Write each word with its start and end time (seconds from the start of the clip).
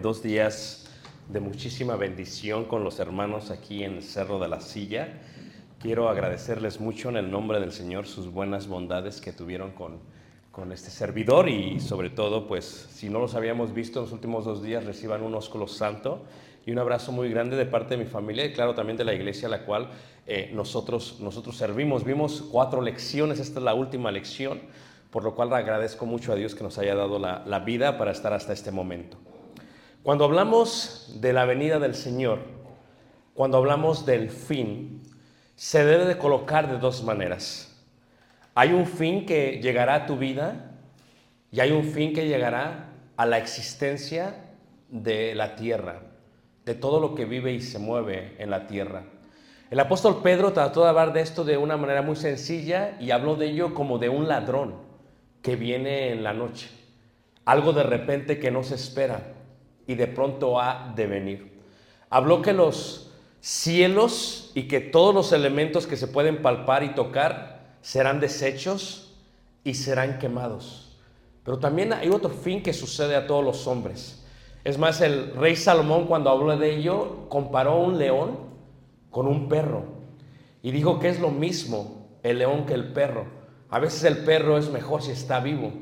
dos 0.00 0.22
días 0.22 0.86
de 1.28 1.40
muchísima 1.40 1.94
bendición 1.96 2.64
con 2.64 2.84
los 2.84 2.98
hermanos 3.00 3.50
aquí 3.50 3.84
en 3.84 4.02
Cerro 4.02 4.38
de 4.38 4.48
la 4.48 4.60
Silla. 4.60 5.20
Quiero 5.78 6.08
agradecerles 6.08 6.80
mucho 6.80 7.10
en 7.10 7.16
el 7.16 7.30
nombre 7.30 7.60
del 7.60 7.72
Señor 7.72 8.06
sus 8.06 8.32
buenas 8.32 8.66
bondades 8.66 9.20
que 9.20 9.32
tuvieron 9.32 9.72
con, 9.72 9.98
con 10.50 10.72
este 10.72 10.90
servidor 10.90 11.48
y 11.48 11.80
sobre 11.80 12.08
todo, 12.08 12.46
pues 12.46 12.64
si 12.64 13.10
no 13.10 13.18
los 13.18 13.34
habíamos 13.34 13.74
visto 13.74 13.98
en 13.98 14.06
los 14.06 14.12
últimos 14.12 14.44
dos 14.46 14.62
días, 14.62 14.84
reciban 14.84 15.22
un 15.22 15.34
ósculo 15.34 15.66
santo 15.66 16.24
y 16.64 16.70
un 16.70 16.78
abrazo 16.78 17.12
muy 17.12 17.28
grande 17.28 17.56
de 17.56 17.66
parte 17.66 17.96
de 17.96 18.04
mi 18.04 18.08
familia 18.08 18.44
y 18.46 18.52
claro 18.52 18.74
también 18.74 18.96
de 18.96 19.04
la 19.04 19.12
iglesia 19.12 19.48
a 19.48 19.50
la 19.50 19.64
cual 19.66 19.90
eh, 20.26 20.50
nosotros, 20.54 21.18
nosotros 21.20 21.56
servimos. 21.56 22.04
Vimos 22.04 22.42
cuatro 22.50 22.80
lecciones, 22.80 23.38
esta 23.38 23.58
es 23.58 23.64
la 23.64 23.74
última 23.74 24.10
lección, 24.10 24.60
por 25.10 25.24
lo 25.24 25.34
cual 25.34 25.52
agradezco 25.52 26.06
mucho 26.06 26.32
a 26.32 26.36
Dios 26.36 26.54
que 26.54 26.62
nos 26.64 26.78
haya 26.78 26.94
dado 26.94 27.18
la, 27.18 27.42
la 27.46 27.60
vida 27.60 27.98
para 27.98 28.12
estar 28.12 28.32
hasta 28.32 28.54
este 28.54 28.70
momento. 28.70 29.18
Cuando 30.02 30.24
hablamos 30.24 31.18
de 31.20 31.34
la 31.34 31.44
venida 31.44 31.78
del 31.78 31.94
Señor, 31.94 32.38
cuando 33.34 33.58
hablamos 33.58 34.06
del 34.06 34.30
fin, 34.30 35.02
se 35.56 35.84
debe 35.84 36.06
de 36.06 36.16
colocar 36.16 36.70
de 36.70 36.78
dos 36.78 37.04
maneras. 37.04 37.78
Hay 38.54 38.72
un 38.72 38.86
fin 38.86 39.26
que 39.26 39.60
llegará 39.62 39.94
a 39.96 40.06
tu 40.06 40.16
vida 40.16 40.72
y 41.52 41.60
hay 41.60 41.72
un 41.72 41.84
fin 41.84 42.14
que 42.14 42.26
llegará 42.26 42.88
a 43.18 43.26
la 43.26 43.36
existencia 43.36 44.36
de 44.88 45.34
la 45.34 45.54
tierra, 45.54 46.00
de 46.64 46.74
todo 46.74 46.98
lo 46.98 47.14
que 47.14 47.26
vive 47.26 47.52
y 47.52 47.60
se 47.60 47.78
mueve 47.78 48.36
en 48.38 48.48
la 48.48 48.66
tierra. 48.66 49.04
El 49.70 49.80
apóstol 49.80 50.22
Pedro 50.22 50.54
trató 50.54 50.82
de 50.82 50.88
hablar 50.88 51.12
de 51.12 51.20
esto 51.20 51.44
de 51.44 51.58
una 51.58 51.76
manera 51.76 52.00
muy 52.00 52.16
sencilla 52.16 52.96
y 53.00 53.10
habló 53.10 53.36
de 53.36 53.50
ello 53.50 53.74
como 53.74 53.98
de 53.98 54.08
un 54.08 54.28
ladrón 54.28 54.76
que 55.42 55.56
viene 55.56 56.10
en 56.10 56.22
la 56.22 56.32
noche, 56.32 56.70
algo 57.44 57.74
de 57.74 57.82
repente 57.82 58.38
que 58.38 58.50
no 58.50 58.62
se 58.62 58.76
espera 58.76 59.34
y 59.90 59.96
de 59.96 60.06
pronto 60.06 60.60
ha 60.60 60.92
de 60.94 61.08
venir. 61.08 61.60
Habló 62.10 62.42
que 62.42 62.52
los 62.52 63.10
cielos 63.40 64.52
y 64.54 64.68
que 64.68 64.78
todos 64.78 65.12
los 65.12 65.32
elementos 65.32 65.88
que 65.88 65.96
se 65.96 66.06
pueden 66.06 66.42
palpar 66.42 66.84
y 66.84 66.94
tocar 66.94 67.74
serán 67.80 68.20
desechos 68.20 69.16
y 69.64 69.74
serán 69.74 70.20
quemados. 70.20 70.96
Pero 71.42 71.58
también 71.58 71.92
hay 71.92 72.08
otro 72.08 72.30
fin 72.30 72.62
que 72.62 72.72
sucede 72.72 73.16
a 73.16 73.26
todos 73.26 73.44
los 73.44 73.66
hombres. 73.66 74.24
Es 74.62 74.78
más, 74.78 75.00
el 75.00 75.34
rey 75.34 75.56
Salomón 75.56 76.06
cuando 76.06 76.30
habló 76.30 76.56
de 76.56 76.76
ello 76.76 77.26
comparó 77.28 77.80
un 77.80 77.98
león 77.98 78.38
con 79.10 79.26
un 79.26 79.48
perro 79.48 79.86
y 80.62 80.70
dijo 80.70 81.00
que 81.00 81.08
es 81.08 81.18
lo 81.18 81.32
mismo 81.32 82.06
el 82.22 82.38
león 82.38 82.64
que 82.64 82.74
el 82.74 82.92
perro. 82.92 83.24
A 83.70 83.80
veces 83.80 84.04
el 84.04 84.18
perro 84.18 84.56
es 84.56 84.70
mejor 84.70 85.02
si 85.02 85.10
está 85.10 85.40
vivo, 85.40 85.72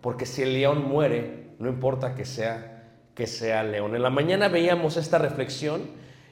porque 0.00 0.24
si 0.24 0.40
el 0.40 0.54
león 0.54 0.88
muere, 0.88 1.50
no 1.58 1.68
importa 1.68 2.14
que 2.14 2.24
sea 2.24 2.69
que 3.20 3.26
sea 3.26 3.62
león. 3.62 3.94
En 3.94 4.02
la 4.02 4.08
mañana 4.08 4.48
veíamos 4.48 4.96
esta 4.96 5.18
reflexión 5.18 5.82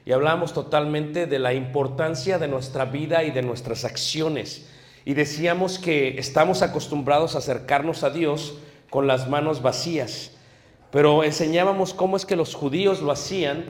y 0.07 0.11
hablábamos 0.11 0.53
totalmente 0.53 1.27
de 1.27 1.37
la 1.37 1.53
importancia 1.53 2.39
de 2.39 2.47
nuestra 2.47 2.85
vida 2.85 3.23
y 3.23 3.29
de 3.29 3.43
nuestras 3.43 3.85
acciones. 3.85 4.67
Y 5.05 5.13
decíamos 5.13 5.77
que 5.77 6.17
estamos 6.17 6.63
acostumbrados 6.63 7.35
a 7.35 7.37
acercarnos 7.37 8.03
a 8.03 8.09
Dios 8.09 8.57
con 8.89 9.05
las 9.05 9.29
manos 9.29 9.61
vacías, 9.61 10.31
pero 10.89 11.23
enseñábamos 11.23 11.93
cómo 11.93 12.17
es 12.17 12.25
que 12.25 12.35
los 12.35 12.55
judíos 12.55 13.03
lo 13.03 13.11
hacían, 13.11 13.65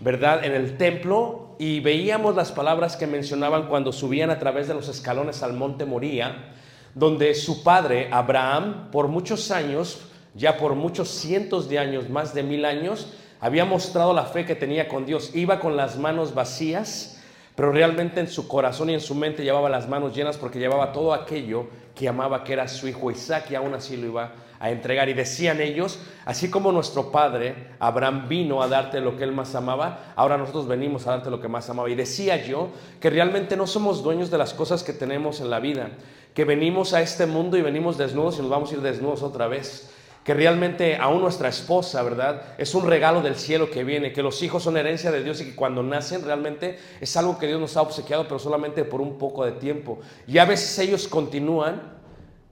¿verdad? 0.00 0.44
En 0.44 0.50
el 0.50 0.76
templo 0.76 1.54
y 1.60 1.78
veíamos 1.78 2.34
las 2.34 2.50
palabras 2.50 2.96
que 2.96 3.06
mencionaban 3.06 3.68
cuando 3.68 3.92
subían 3.92 4.30
a 4.30 4.40
través 4.40 4.66
de 4.66 4.74
los 4.74 4.88
escalones 4.88 5.44
al 5.44 5.52
monte 5.52 5.84
Moría, 5.84 6.52
donde 6.96 7.36
su 7.36 7.62
padre, 7.62 8.08
Abraham, 8.10 8.90
por 8.90 9.06
muchos 9.06 9.52
años, 9.52 10.08
ya 10.34 10.56
por 10.56 10.74
muchos 10.74 11.08
cientos 11.08 11.68
de 11.68 11.78
años, 11.78 12.10
más 12.10 12.34
de 12.34 12.42
mil 12.42 12.64
años, 12.64 13.08
había 13.40 13.64
mostrado 13.64 14.12
la 14.12 14.24
fe 14.24 14.44
que 14.44 14.54
tenía 14.54 14.88
con 14.88 15.06
Dios. 15.06 15.34
Iba 15.34 15.60
con 15.60 15.76
las 15.76 15.96
manos 15.96 16.34
vacías, 16.34 17.22
pero 17.54 17.72
realmente 17.72 18.20
en 18.20 18.28
su 18.28 18.48
corazón 18.48 18.90
y 18.90 18.94
en 18.94 19.00
su 19.00 19.14
mente 19.14 19.44
llevaba 19.44 19.68
las 19.68 19.88
manos 19.88 20.14
llenas 20.14 20.36
porque 20.36 20.58
llevaba 20.58 20.92
todo 20.92 21.12
aquello 21.12 21.66
que 21.94 22.08
amaba, 22.08 22.42
que 22.42 22.52
era 22.52 22.66
su 22.66 22.88
hijo 22.88 23.10
Isaac, 23.10 23.50
y 23.50 23.54
aún 23.54 23.74
así 23.74 23.96
lo 23.96 24.06
iba 24.06 24.32
a 24.58 24.70
entregar. 24.70 25.08
Y 25.08 25.12
decían 25.12 25.60
ellos, 25.60 26.00
así 26.24 26.50
como 26.50 26.72
nuestro 26.72 27.12
padre 27.12 27.54
Abraham 27.78 28.28
vino 28.28 28.60
a 28.60 28.66
darte 28.66 29.00
lo 29.00 29.16
que 29.16 29.22
él 29.22 29.32
más 29.32 29.54
amaba, 29.54 30.14
ahora 30.16 30.36
nosotros 30.36 30.66
venimos 30.66 31.06
a 31.06 31.12
darte 31.12 31.30
lo 31.30 31.40
que 31.40 31.46
más 31.46 31.70
amaba. 31.70 31.88
Y 31.90 31.94
decía 31.94 32.44
yo 32.44 32.70
que 33.00 33.10
realmente 33.10 33.56
no 33.56 33.68
somos 33.68 34.02
dueños 34.02 34.30
de 34.30 34.38
las 34.38 34.52
cosas 34.52 34.82
que 34.82 34.92
tenemos 34.92 35.40
en 35.40 35.50
la 35.50 35.60
vida, 35.60 35.90
que 36.34 36.44
venimos 36.44 36.92
a 36.92 37.02
este 37.02 37.26
mundo 37.26 37.56
y 37.56 37.62
venimos 37.62 37.98
desnudos 37.98 38.38
y 38.38 38.40
nos 38.40 38.50
vamos 38.50 38.72
a 38.72 38.74
ir 38.74 38.80
desnudos 38.80 39.22
otra 39.22 39.46
vez 39.46 39.90
que 40.24 40.32
realmente 40.32 40.96
aún 40.96 41.20
nuestra 41.20 41.50
esposa, 41.50 42.02
¿verdad? 42.02 42.54
Es 42.56 42.74
un 42.74 42.86
regalo 42.86 43.20
del 43.20 43.36
cielo 43.36 43.70
que 43.70 43.84
viene, 43.84 44.12
que 44.12 44.22
los 44.22 44.42
hijos 44.42 44.62
son 44.62 44.78
herencia 44.78 45.12
de 45.12 45.22
Dios 45.22 45.42
y 45.42 45.44
que 45.44 45.54
cuando 45.54 45.82
nacen 45.82 46.24
realmente 46.24 46.78
es 46.98 47.14
algo 47.18 47.38
que 47.38 47.46
Dios 47.46 47.60
nos 47.60 47.76
ha 47.76 47.82
obsequiado, 47.82 48.24
pero 48.24 48.38
solamente 48.38 48.84
por 48.84 49.02
un 49.02 49.18
poco 49.18 49.44
de 49.44 49.52
tiempo. 49.52 49.98
Y 50.26 50.38
a 50.38 50.46
veces 50.46 50.78
ellos 50.78 51.06
continúan 51.08 51.92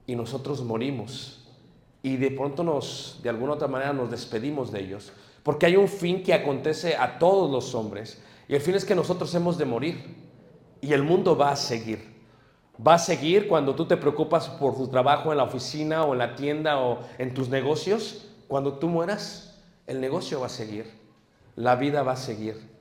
y 0.06 0.14
nosotros 0.14 0.62
morimos. 0.62 1.46
Y 2.02 2.16
de 2.16 2.30
pronto 2.30 2.62
nos, 2.62 3.20
de 3.22 3.30
alguna 3.30 3.54
otra 3.54 3.68
manera, 3.68 3.94
nos 3.94 4.10
despedimos 4.10 4.70
de 4.70 4.80
ellos. 4.80 5.10
Porque 5.42 5.64
hay 5.64 5.76
un 5.76 5.88
fin 5.88 6.22
que 6.22 6.34
acontece 6.34 6.96
a 6.96 7.18
todos 7.18 7.50
los 7.50 7.74
hombres. 7.74 8.20
Y 8.48 8.54
el 8.54 8.60
fin 8.60 8.74
es 8.74 8.84
que 8.84 8.94
nosotros 8.94 9.34
hemos 9.34 9.56
de 9.56 9.64
morir. 9.64 10.14
Y 10.82 10.92
el 10.92 11.04
mundo 11.04 11.36
va 11.38 11.52
a 11.52 11.56
seguir. 11.56 12.11
Va 12.86 12.94
a 12.94 12.98
seguir 12.98 13.48
cuando 13.48 13.74
tú 13.74 13.86
te 13.86 13.96
preocupas 13.96 14.48
por 14.48 14.76
tu 14.76 14.88
trabajo 14.88 15.30
en 15.30 15.38
la 15.38 15.44
oficina 15.44 16.04
o 16.04 16.12
en 16.12 16.18
la 16.18 16.34
tienda 16.34 16.78
o 16.80 17.00
en 17.18 17.34
tus 17.34 17.48
negocios. 17.48 18.26
Cuando 18.48 18.74
tú 18.74 18.88
mueras, 18.88 19.60
el 19.86 20.00
negocio 20.00 20.40
va 20.40 20.46
a 20.46 20.50
seguir, 20.50 20.90
la 21.56 21.76
vida 21.76 22.02
va 22.02 22.12
a 22.12 22.16
seguir. 22.16 22.72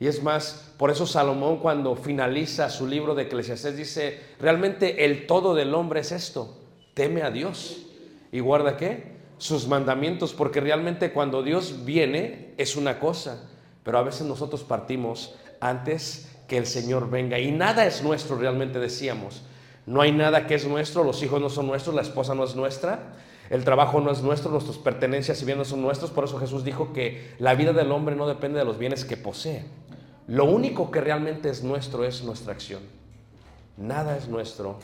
Y 0.00 0.06
es 0.06 0.22
más, 0.22 0.72
por 0.76 0.90
eso 0.90 1.06
Salomón 1.06 1.58
cuando 1.58 1.96
finaliza 1.96 2.70
su 2.70 2.86
libro 2.86 3.14
de 3.14 3.24
Eclesiastés 3.24 3.76
dice, 3.76 4.20
realmente 4.38 5.04
el 5.04 5.26
todo 5.26 5.54
del 5.54 5.74
hombre 5.74 6.00
es 6.00 6.12
esto, 6.12 6.56
teme 6.94 7.22
a 7.22 7.30
Dios. 7.30 7.84
¿Y 8.30 8.40
guarda 8.40 8.76
qué? 8.76 9.18
Sus 9.38 9.66
mandamientos, 9.66 10.34
porque 10.34 10.60
realmente 10.60 11.12
cuando 11.12 11.42
Dios 11.42 11.84
viene 11.84 12.54
es 12.58 12.76
una 12.76 13.00
cosa, 13.00 13.48
pero 13.82 13.98
a 13.98 14.02
veces 14.02 14.26
nosotros 14.26 14.62
partimos 14.62 15.34
antes 15.60 16.27
que 16.48 16.56
el 16.56 16.66
Señor 16.66 17.08
venga. 17.08 17.38
Y 17.38 17.52
nada 17.52 17.86
es 17.86 18.02
nuestro, 18.02 18.36
realmente 18.36 18.80
decíamos. 18.80 19.42
No 19.86 20.00
hay 20.00 20.12
nada 20.12 20.46
que 20.46 20.54
es 20.54 20.66
nuestro, 20.66 21.04
los 21.04 21.22
hijos 21.22 21.40
no 21.40 21.48
son 21.48 21.66
nuestros, 21.66 21.94
la 21.94 22.02
esposa 22.02 22.34
no 22.34 22.44
es 22.44 22.56
nuestra, 22.56 23.14
el 23.48 23.64
trabajo 23.64 24.00
no 24.00 24.10
es 24.10 24.22
nuestro, 24.22 24.50
nuestras 24.50 24.76
pertenencias 24.78 25.40
y 25.40 25.44
bienes 25.44 25.68
son 25.68 25.80
nuestros. 25.80 26.10
Por 26.10 26.24
eso 26.24 26.38
Jesús 26.38 26.64
dijo 26.64 26.92
que 26.92 27.34
la 27.38 27.54
vida 27.54 27.72
del 27.72 27.92
hombre 27.92 28.16
no 28.16 28.26
depende 28.26 28.58
de 28.58 28.64
los 28.64 28.78
bienes 28.78 29.04
que 29.04 29.16
posee. 29.16 29.64
Lo 30.26 30.44
único 30.44 30.90
que 30.90 31.00
realmente 31.00 31.48
es 31.48 31.62
nuestro 31.62 32.04
es 32.04 32.22
nuestra 32.22 32.52
acción. 32.52 32.82
Nada 33.76 34.16
es 34.16 34.28
nuestro 34.28 34.78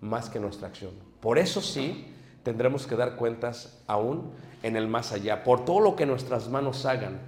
más 0.00 0.30
que 0.30 0.38
nuestra 0.38 0.68
acción. 0.68 0.92
Por 1.20 1.38
eso 1.38 1.60
sí, 1.60 2.14
tendremos 2.42 2.86
que 2.86 2.96
dar 2.96 3.16
cuentas 3.16 3.82
aún 3.86 4.30
en 4.62 4.76
el 4.76 4.86
más 4.86 5.12
allá, 5.12 5.44
por 5.44 5.64
todo 5.64 5.80
lo 5.80 5.96
que 5.96 6.06
nuestras 6.06 6.48
manos 6.48 6.86
hagan, 6.86 7.20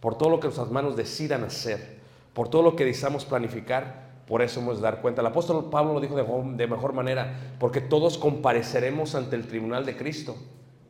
por 0.00 0.18
todo 0.18 0.30
lo 0.30 0.38
que 0.38 0.46
nuestras 0.48 0.70
manos 0.70 0.96
decidan 0.96 1.44
hacer, 1.44 1.95
por 2.36 2.50
todo 2.50 2.60
lo 2.60 2.76
que 2.76 2.84
deseamos 2.84 3.24
planificar, 3.24 4.10
por 4.26 4.42
eso 4.42 4.60
hemos 4.60 4.76
de 4.76 4.82
dar 4.82 5.00
cuenta. 5.00 5.22
El 5.22 5.26
apóstol 5.28 5.70
Pablo 5.70 5.94
lo 5.94 6.00
dijo 6.00 6.14
de, 6.14 6.22
de 6.54 6.66
mejor 6.66 6.92
manera, 6.92 7.54
porque 7.58 7.80
todos 7.80 8.18
compareceremos 8.18 9.14
ante 9.14 9.36
el 9.36 9.46
tribunal 9.46 9.86
de 9.86 9.96
Cristo 9.96 10.36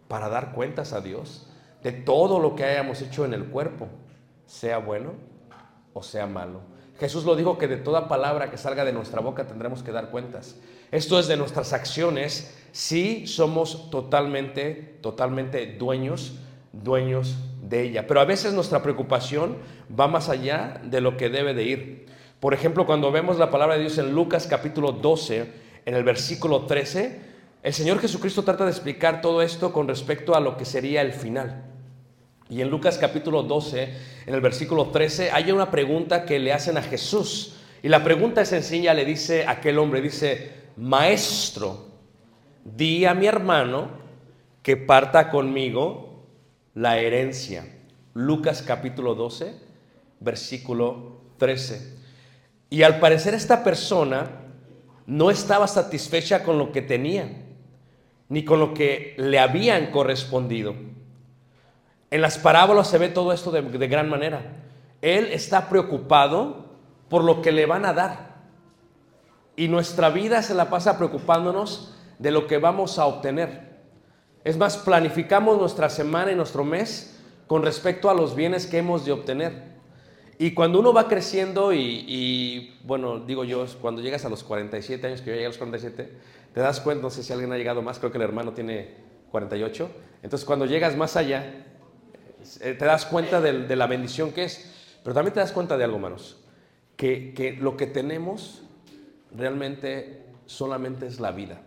para 0.09 0.29
dar 0.29 0.51
cuentas 0.51 0.93
a 0.93 1.01
Dios 1.01 1.49
de 1.85 1.93
todo 1.93 2.41
lo 2.41 2.57
que 2.57 2.65
hayamos 2.65 3.01
hecho 3.01 3.25
en 3.25 3.33
el 3.33 3.45
cuerpo, 3.45 3.87
sea 4.45 4.79
bueno 4.79 5.13
o 5.93 6.03
sea 6.03 6.27
malo. 6.27 6.63
Jesús 6.99 7.25
lo 7.25 7.37
dijo 7.37 7.59
que 7.59 7.69
de 7.69 7.77
toda 7.77 8.09
palabra 8.09 8.51
que 8.51 8.59
salga 8.59 8.85
de 8.85 8.93
nuestra 8.93 9.21
boca 9.21 9.47
tendremos 9.47 9.85
que 9.85 9.93
dar 9.93 10.11
cuentas. 10.11 10.57
Esto 10.91 11.21
es 11.21 11.29
de 11.29 11.37
nuestras 11.37 11.73
acciones, 11.73 12.59
si 12.73 13.29
somos 13.29 13.89
totalmente, 13.91 14.99
totalmente 15.01 15.77
dueños, 15.77 16.41
dueños 16.83 17.37
de 17.63 17.83
ella. 17.83 18.07
Pero 18.07 18.21
a 18.21 18.25
veces 18.25 18.53
nuestra 18.53 18.83
preocupación 18.83 19.57
va 19.99 20.09
más 20.09 20.29
allá 20.29 20.81
de 20.85 21.01
lo 21.01 21.17
que 21.17 21.29
debe 21.29 21.55
de 21.55 21.65
ir. 21.65 22.07
Por 22.41 22.55
ejemplo, 22.55 22.87
cuando 22.87 23.11
vemos 23.11 23.39
la 23.39 23.51
palabra 23.51 23.77
de 23.77 23.83
Dios 23.83 23.99
en 23.99 24.13
Lucas 24.13 24.47
capítulo 24.47 24.93
12, 24.93 25.53
en 25.85 25.95
el 25.95 26.05
versículo 26.05 26.67
13, 26.67 27.21
el 27.63 27.73
Señor 27.73 27.99
Jesucristo 27.99 28.45
trata 28.45 28.65
de 28.65 28.71
explicar 28.71 29.21
todo 29.21 29.43
esto 29.43 29.73
con 29.73 29.89
respecto 29.89 30.37
a 30.37 30.41
lo 30.41 30.57
que 30.57 30.65
sería 30.65 31.03
el 31.03 31.13
final. 31.13 31.65
Y 32.49 32.61
en 32.61 32.71
Lucas 32.71 32.99
capítulo 32.99 33.43
12, 33.43 33.95
en 34.27 34.35
el 34.35 34.41
versículo 34.41 34.91
13, 34.91 35.33
hay 35.33 35.51
una 35.51 35.71
pregunta 35.71 36.25
que 36.25 36.39
le 36.39 36.53
hacen 36.53 36.77
a 36.77 36.83
Jesús. 36.83 37.57
Y 37.83 37.89
la 37.89 38.05
pregunta 38.05 38.43
es 38.43 38.51
sencilla, 38.51 38.95
le 38.95 39.05
dice 39.05 39.45
aquel 39.47 39.79
hombre, 39.79 40.01
dice, 40.01 40.53
maestro, 40.77 41.87
di 42.65 43.05
a 43.05 43.15
mi 43.15 43.27
hermano 43.27 43.89
que 44.63 44.77
parta 44.77 45.31
conmigo 45.31 46.06
la 46.77 46.99
herencia. 46.99 47.67
Lucas 48.13 48.63
capítulo 48.63 49.15
12, 49.15 49.59
versículo 50.21 51.23
13. 51.39 51.97
Y 52.69 52.83
al 52.83 53.01
parecer 53.01 53.33
esta 53.33 53.65
persona 53.65 54.43
no 55.07 55.31
estaba 55.31 55.67
satisfecha 55.69 56.43
con 56.43 56.59
lo 56.59 56.73
que 56.73 56.83
tenía, 56.83 57.45
ni 58.29 58.45
con 58.45 58.61
lo 58.61 58.75
que 58.75 59.15
le 59.17 59.39
habían 59.39 59.91
correspondido. 59.91 60.75
En 62.11 62.21
las 62.21 62.37
parábolas 62.37 62.89
se 62.89 62.99
ve 62.99 63.09
todo 63.09 63.33
esto 63.33 63.51
de, 63.51 63.63
de, 63.63 63.89
gran 63.89 64.11
manera. 64.11 64.43
Él 65.01 65.31
está 65.33 65.71
preocupado 65.71 66.77
por 67.09 67.25
lo 67.25 67.41
que 67.41 67.53
le 67.53 67.65
van 67.65 67.87
a 67.87 67.95
dar. 67.95 68.37
Y 69.57 69.69
nuestra 69.69 70.11
vida 70.11 70.43
se 70.43 70.55
la 70.55 70.69
pasa 70.69 70.99
preocupándonos 70.99 71.95
de 72.19 72.31
lo 72.31 72.47
que 72.47 72.59
vamos 72.59 72.99
a 72.99 73.07
obtener. 73.07 73.76
Es 74.47 74.57
más, 74.57 74.77
planificamos 74.77 75.59
nuestra 75.59 75.91
semana 75.91 76.31
y 76.31 76.37
nuestro 76.37 76.63
mes 76.63 77.19
con 77.49 77.65
respecto 77.65 78.09
a 78.09 78.15
los 78.15 78.37
bienes 78.37 78.69
que 78.69 78.79
hemos 78.79 79.05
de 79.05 79.11
obtener. 79.11 79.53
Y 80.39 80.53
cuando 80.53 80.79
uno 80.79 80.93
va 80.93 81.09
creciendo 81.09 81.73
y, 81.73 82.79
bueno, 82.85 83.19
digo 83.19 83.43
yo, 83.43 83.67
cuando 83.81 84.03
llegas 84.03 84.25
a 84.25 84.29
los 84.29 84.45
47 84.45 85.05
años, 85.05 85.21
que 85.21 85.31
yo 85.31 85.33
llegué 85.33 85.47
a 85.47 85.49
los 85.49 85.59
47, 85.59 86.13
te 86.55 86.61
das 86.61 86.79
cuenta, 86.79 87.03
no 87.03 87.11
sé 87.11 87.25
si 87.25 87.33
alguien 87.33 87.53
ha 87.53 87.57
llegado 87.57 87.83
más, 87.83 87.99
creo 87.99 88.13
que 88.13 88.19
el 88.19 88.23
hermano 88.23 88.53
tiene 88.53 88.95
48. 89.33 89.91
Entonces 90.23 90.47
cuando 90.47 90.65
llegas 90.65 90.97
más 90.97 91.17
allá, 91.17 91.65
te 92.61 92.77
das 92.77 93.05
cuenta 93.05 93.41
de, 93.41 93.75
la 93.75 93.89
bendición 93.89 94.31
que 94.31 94.45
es, 94.45 94.73
pero 95.03 95.13
también 95.13 95.35
te 95.35 95.41
das 95.41 95.51
cuenta 95.51 95.77
de 95.77 95.83
algo, 95.83 95.97
hermanos, 95.97 96.37
que 96.97 97.59
lo 97.61 97.77
que 97.77 97.89
tenemos 97.89 98.63
realmente 99.37 100.23
solamente 100.47 101.09
es 101.09 101.19
la 101.19 101.33
vida. 101.33 101.63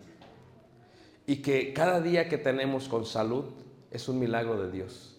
Y 1.30 1.44
que 1.44 1.74
cada 1.74 2.02
día 2.02 2.28
que 2.28 2.40
tenemos 2.40 2.90
con 2.90 3.06
salud 3.06 3.46
es 3.92 4.10
un 4.10 4.18
milagro 4.18 4.60
de 4.60 4.72
Dios. 4.72 5.16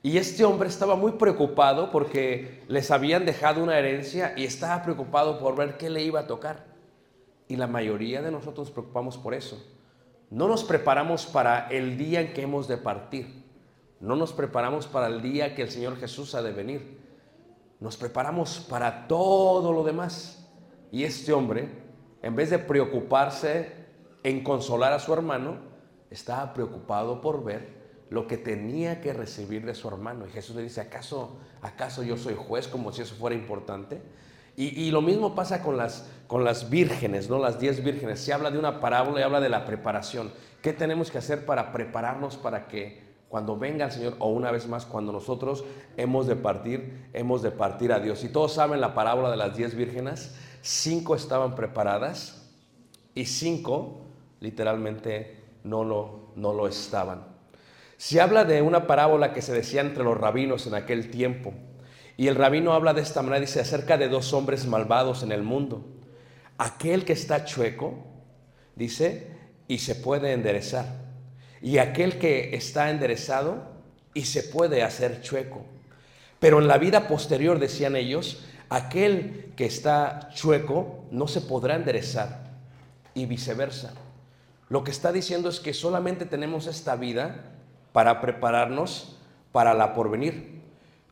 Y 0.00 0.16
este 0.16 0.44
hombre 0.44 0.68
estaba 0.68 0.94
muy 0.94 1.10
preocupado 1.10 1.90
porque 1.90 2.62
les 2.68 2.92
habían 2.92 3.26
dejado 3.26 3.60
una 3.60 3.76
herencia 3.76 4.32
y 4.36 4.44
estaba 4.44 4.80
preocupado 4.84 5.40
por 5.40 5.56
ver 5.56 5.76
qué 5.76 5.90
le 5.90 6.04
iba 6.04 6.20
a 6.20 6.28
tocar. 6.28 6.66
Y 7.48 7.56
la 7.56 7.66
mayoría 7.66 8.22
de 8.22 8.30
nosotros 8.30 8.68
nos 8.68 8.70
preocupamos 8.70 9.18
por 9.18 9.34
eso. 9.34 9.60
No 10.30 10.46
nos 10.46 10.62
preparamos 10.62 11.26
para 11.26 11.66
el 11.66 11.98
día 11.98 12.20
en 12.20 12.32
que 12.32 12.42
hemos 12.42 12.68
de 12.68 12.76
partir. 12.76 13.42
No 13.98 14.14
nos 14.14 14.32
preparamos 14.32 14.86
para 14.86 15.08
el 15.08 15.20
día 15.20 15.56
que 15.56 15.62
el 15.62 15.70
Señor 15.72 15.96
Jesús 15.96 16.36
ha 16.36 16.42
de 16.42 16.52
venir. 16.52 17.00
Nos 17.80 17.96
preparamos 17.96 18.64
para 18.70 19.08
todo 19.08 19.72
lo 19.72 19.82
demás. 19.82 20.48
Y 20.92 21.02
este 21.02 21.32
hombre, 21.32 21.68
en 22.22 22.36
vez 22.36 22.50
de 22.50 22.60
preocuparse 22.60 23.79
en 24.22 24.42
consolar 24.42 24.92
a 24.92 24.98
su 24.98 25.12
hermano, 25.12 25.56
estaba 26.10 26.52
preocupado 26.52 27.20
por 27.20 27.44
ver 27.44 27.80
lo 28.10 28.26
que 28.26 28.36
tenía 28.36 29.00
que 29.00 29.12
recibir 29.12 29.64
de 29.64 29.74
su 29.74 29.88
hermano. 29.88 30.26
Y 30.26 30.30
Jesús 30.30 30.56
le 30.56 30.62
dice, 30.62 30.80
¿acaso, 30.80 31.38
acaso 31.62 32.02
yo 32.02 32.16
soy 32.16 32.34
juez 32.36 32.68
como 32.68 32.92
si 32.92 33.02
eso 33.02 33.14
fuera 33.14 33.36
importante? 33.36 34.02
Y, 34.56 34.78
y, 34.78 34.90
lo 34.90 35.00
mismo 35.00 35.34
pasa 35.34 35.62
con 35.62 35.76
las, 35.76 36.10
con 36.26 36.44
las 36.44 36.68
vírgenes, 36.68 37.30
¿no? 37.30 37.38
Las 37.38 37.60
diez 37.60 37.82
vírgenes. 37.82 38.20
Se 38.20 38.32
habla 38.32 38.50
de 38.50 38.58
una 38.58 38.80
parábola 38.80 39.20
y 39.20 39.22
habla 39.22 39.40
de 39.40 39.48
la 39.48 39.64
preparación. 39.64 40.32
¿Qué 40.60 40.72
tenemos 40.72 41.10
que 41.10 41.18
hacer 41.18 41.46
para 41.46 41.72
prepararnos 41.72 42.36
para 42.36 42.66
que 42.66 43.08
cuando 43.28 43.56
venga 43.56 43.86
el 43.86 43.92
Señor, 43.92 44.16
o 44.18 44.28
una 44.28 44.50
vez 44.50 44.66
más, 44.66 44.84
cuando 44.84 45.12
nosotros 45.12 45.64
hemos 45.96 46.26
de 46.26 46.34
partir, 46.34 47.08
hemos 47.12 47.42
de 47.42 47.52
partir 47.52 47.92
a 47.92 48.00
Dios? 48.00 48.24
Y 48.24 48.28
todos 48.28 48.52
saben 48.52 48.80
la 48.80 48.92
parábola 48.92 49.30
de 49.30 49.36
las 49.36 49.56
diez 49.56 49.74
vírgenes. 49.76 50.34
Cinco 50.62 51.14
estaban 51.14 51.54
preparadas 51.54 52.50
y 53.14 53.26
cinco 53.26 53.99
literalmente 54.40 55.36
no 55.64 55.84
lo, 55.84 56.32
no 56.36 56.52
lo 56.52 56.66
estaban. 56.66 57.24
Se 57.96 58.20
habla 58.20 58.44
de 58.44 58.62
una 58.62 58.86
parábola 58.86 59.32
que 59.32 59.42
se 59.42 59.52
decía 59.52 59.82
entre 59.82 60.04
los 60.04 60.18
rabinos 60.18 60.66
en 60.66 60.74
aquel 60.74 61.10
tiempo. 61.10 61.52
Y 62.16 62.28
el 62.28 62.34
rabino 62.34 62.72
habla 62.72 62.94
de 62.94 63.02
esta 63.02 63.22
manera, 63.22 63.40
dice, 63.40 63.60
acerca 63.60 63.96
de 63.96 64.08
dos 64.08 64.32
hombres 64.32 64.66
malvados 64.66 65.22
en 65.22 65.32
el 65.32 65.42
mundo. 65.42 65.84
Aquel 66.58 67.04
que 67.04 67.12
está 67.12 67.44
chueco, 67.44 67.94
dice, 68.74 69.28
y 69.68 69.78
se 69.78 69.94
puede 69.94 70.32
enderezar. 70.32 70.86
Y 71.62 71.78
aquel 71.78 72.18
que 72.18 72.54
está 72.54 72.90
enderezado 72.90 73.62
y 74.14 74.24
se 74.24 74.42
puede 74.42 74.82
hacer 74.82 75.22
chueco. 75.22 75.64
Pero 76.38 76.58
en 76.58 76.68
la 76.68 76.78
vida 76.78 77.06
posterior, 77.06 77.58
decían 77.58 77.96
ellos, 77.96 78.44
aquel 78.70 79.52
que 79.56 79.66
está 79.66 80.30
chueco 80.34 81.04
no 81.10 81.28
se 81.28 81.42
podrá 81.42 81.76
enderezar 81.76 82.50
y 83.14 83.26
viceversa. 83.26 83.92
Lo 84.70 84.84
que 84.84 84.92
está 84.92 85.12
diciendo 85.12 85.48
es 85.48 85.58
que 85.58 85.74
solamente 85.74 86.24
tenemos 86.24 86.68
esta 86.68 86.94
vida 86.96 87.44
para 87.92 88.20
prepararnos 88.20 89.16
para 89.50 89.74
la 89.74 89.94
porvenir. 89.94 90.62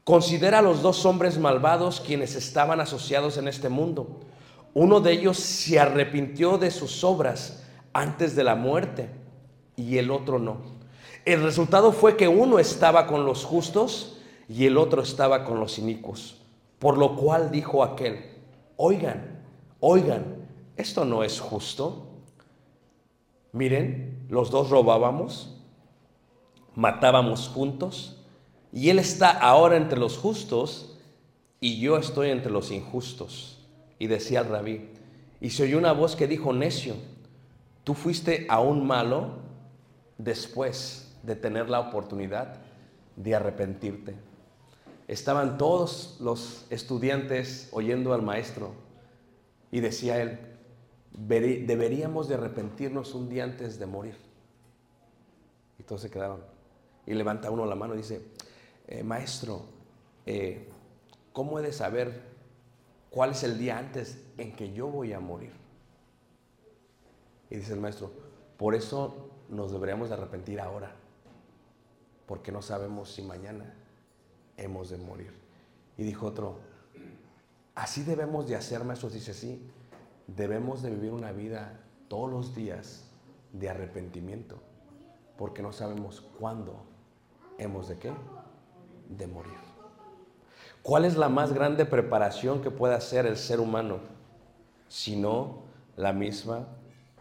Considera 0.04 0.60
a 0.60 0.62
los 0.62 0.80
dos 0.80 1.04
hombres 1.04 1.38
malvados 1.38 2.00
quienes 2.00 2.36
estaban 2.36 2.80
asociados 2.80 3.36
en 3.36 3.48
este 3.48 3.68
mundo. 3.68 4.20
Uno 4.74 5.00
de 5.00 5.12
ellos 5.12 5.38
se 5.38 5.80
arrepintió 5.80 6.56
de 6.56 6.70
sus 6.70 7.02
obras 7.02 7.64
antes 7.92 8.36
de 8.36 8.44
la 8.44 8.54
muerte 8.54 9.10
y 9.76 9.98
el 9.98 10.12
otro 10.12 10.38
no. 10.38 10.58
El 11.24 11.42
resultado 11.42 11.90
fue 11.90 12.16
que 12.16 12.28
uno 12.28 12.60
estaba 12.60 13.08
con 13.08 13.26
los 13.26 13.44
justos 13.44 14.18
y 14.48 14.66
el 14.66 14.78
otro 14.78 15.02
estaba 15.02 15.44
con 15.44 15.58
los 15.58 15.78
inicuos. 15.78 16.40
Por 16.78 16.96
lo 16.96 17.16
cual 17.16 17.50
dijo 17.50 17.82
aquel, 17.82 18.24
oigan, 18.76 19.42
oigan, 19.80 20.46
esto 20.76 21.04
no 21.04 21.24
es 21.24 21.40
justo. 21.40 22.07
Miren, 23.52 24.26
los 24.28 24.50
dos 24.50 24.70
robábamos, 24.70 25.56
matábamos 26.74 27.48
juntos, 27.48 28.16
y 28.72 28.90
Él 28.90 28.98
está 28.98 29.30
ahora 29.30 29.76
entre 29.76 29.98
los 29.98 30.18
justos 30.18 30.98
y 31.60 31.80
yo 31.80 31.96
estoy 31.96 32.30
entre 32.30 32.52
los 32.52 32.70
injustos. 32.70 33.66
Y 33.98 34.06
decía 34.06 34.40
el 34.40 34.48
rabí, 34.48 34.90
Y 35.40 35.50
se 35.50 35.62
oyó 35.62 35.78
una 35.78 35.92
voz 35.92 36.16
que 36.16 36.26
dijo, 36.26 36.52
necio, 36.52 36.94
tú 37.84 37.94
fuiste 37.94 38.46
aún 38.50 38.86
malo 38.86 39.38
después 40.18 41.16
de 41.22 41.36
tener 41.36 41.70
la 41.70 41.78
oportunidad 41.80 42.56
de 43.16 43.34
arrepentirte. 43.36 44.16
Estaban 45.06 45.56
todos 45.56 46.16
los 46.20 46.66
estudiantes 46.70 47.68
oyendo 47.72 48.12
al 48.12 48.22
maestro 48.22 48.72
y 49.70 49.80
decía 49.80 50.20
él, 50.20 50.30
"Veri- 50.30 50.57
deberíamos 51.12 52.28
de 52.28 52.34
arrepentirnos 52.34 53.14
un 53.14 53.28
día 53.28 53.44
antes 53.44 53.78
de 53.78 53.86
morir. 53.86 54.16
Y 55.78 55.82
todos 55.82 56.02
se 56.02 56.10
quedaron. 56.10 56.42
Y 57.06 57.14
levanta 57.14 57.50
uno 57.50 57.64
la 57.66 57.74
mano 57.74 57.94
y 57.94 57.98
dice, 57.98 58.22
"Eh, 58.86 59.02
maestro, 59.02 59.62
eh, 60.26 60.68
¿cómo 61.32 61.58
he 61.58 61.62
de 61.62 61.72
saber 61.72 62.22
cuál 63.10 63.30
es 63.30 63.42
el 63.42 63.58
día 63.58 63.78
antes 63.78 64.22
en 64.36 64.54
que 64.54 64.72
yo 64.72 64.88
voy 64.88 65.12
a 65.12 65.20
morir? 65.20 65.52
Y 67.50 67.56
dice 67.56 67.72
el 67.72 67.80
maestro, 67.80 68.12
por 68.56 68.74
eso 68.74 69.30
nos 69.48 69.72
deberíamos 69.72 70.08
de 70.08 70.16
arrepentir 70.16 70.60
ahora, 70.60 70.94
porque 72.26 72.52
no 72.52 72.60
sabemos 72.60 73.10
si 73.10 73.22
mañana 73.22 73.74
hemos 74.56 74.90
de 74.90 74.98
morir. 74.98 75.32
Y 75.96 76.02
dijo 76.02 76.26
otro, 76.26 76.58
así 77.74 78.02
debemos 78.02 78.46
de 78.46 78.56
hacer, 78.56 78.84
maestro, 78.84 79.08
dice 79.08 79.32
sí, 79.32 79.70
debemos 80.28 80.82
de 80.82 80.90
vivir 80.90 81.10
una 81.12 81.32
vida 81.32 81.80
todos 82.06 82.30
los 82.30 82.54
días 82.54 83.04
de 83.52 83.68
arrepentimiento, 83.68 84.56
porque 85.36 85.62
no 85.62 85.72
sabemos 85.72 86.22
cuándo 86.38 86.84
hemos 87.58 87.88
de 87.88 87.98
qué, 87.98 88.12
de 89.08 89.26
morir. 89.26 89.58
¿Cuál 90.82 91.04
es 91.04 91.16
la 91.16 91.28
más 91.28 91.52
grande 91.52 91.84
preparación 91.84 92.62
que 92.62 92.70
puede 92.70 92.94
hacer 92.94 93.26
el 93.26 93.36
ser 93.36 93.58
humano? 93.60 93.98
Sino 94.88 95.62
la 95.96 96.12
misma, 96.12 96.66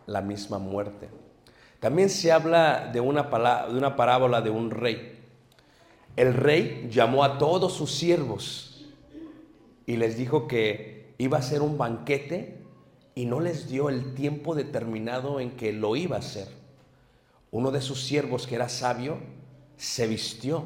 la 0.06 0.22
misma 0.22 0.60
muerte. 0.60 1.10
También 1.80 2.10
se 2.10 2.32
habla 2.32 2.90
de 2.92 3.00
una, 3.02 3.30
pala- 3.30 3.68
de 3.68 3.78
una 3.78 3.96
parábola 3.96 4.42
de 4.42 4.50
un 4.50 4.70
rey. 4.72 5.14
El 6.16 6.34
rey 6.34 6.88
llamó 6.92 7.24
a 7.24 7.38
todos 7.38 7.74
sus 7.74 7.92
siervos 7.92 8.86
y 9.86 9.98
les 9.98 10.18
dijo 10.18 10.48
que 10.48 11.14
iba 11.18 11.38
a 11.38 11.40
hacer 11.40 11.62
un 11.62 11.78
banquete 11.78 12.57
y 13.18 13.26
no 13.26 13.40
les 13.40 13.68
dio 13.68 13.90
el 13.90 14.14
tiempo 14.14 14.54
determinado 14.54 15.40
en 15.40 15.58
que 15.58 15.74
lo 15.74 15.96
iba 15.96 16.18
a 16.18 16.20
hacer. 16.20 16.50
Uno 17.50 17.72
de 17.72 17.82
sus 17.82 18.06
siervos, 18.06 18.46
que 18.46 18.54
era 18.54 18.70
sabio, 18.70 19.18
se 19.76 20.06
vistió, 20.06 20.66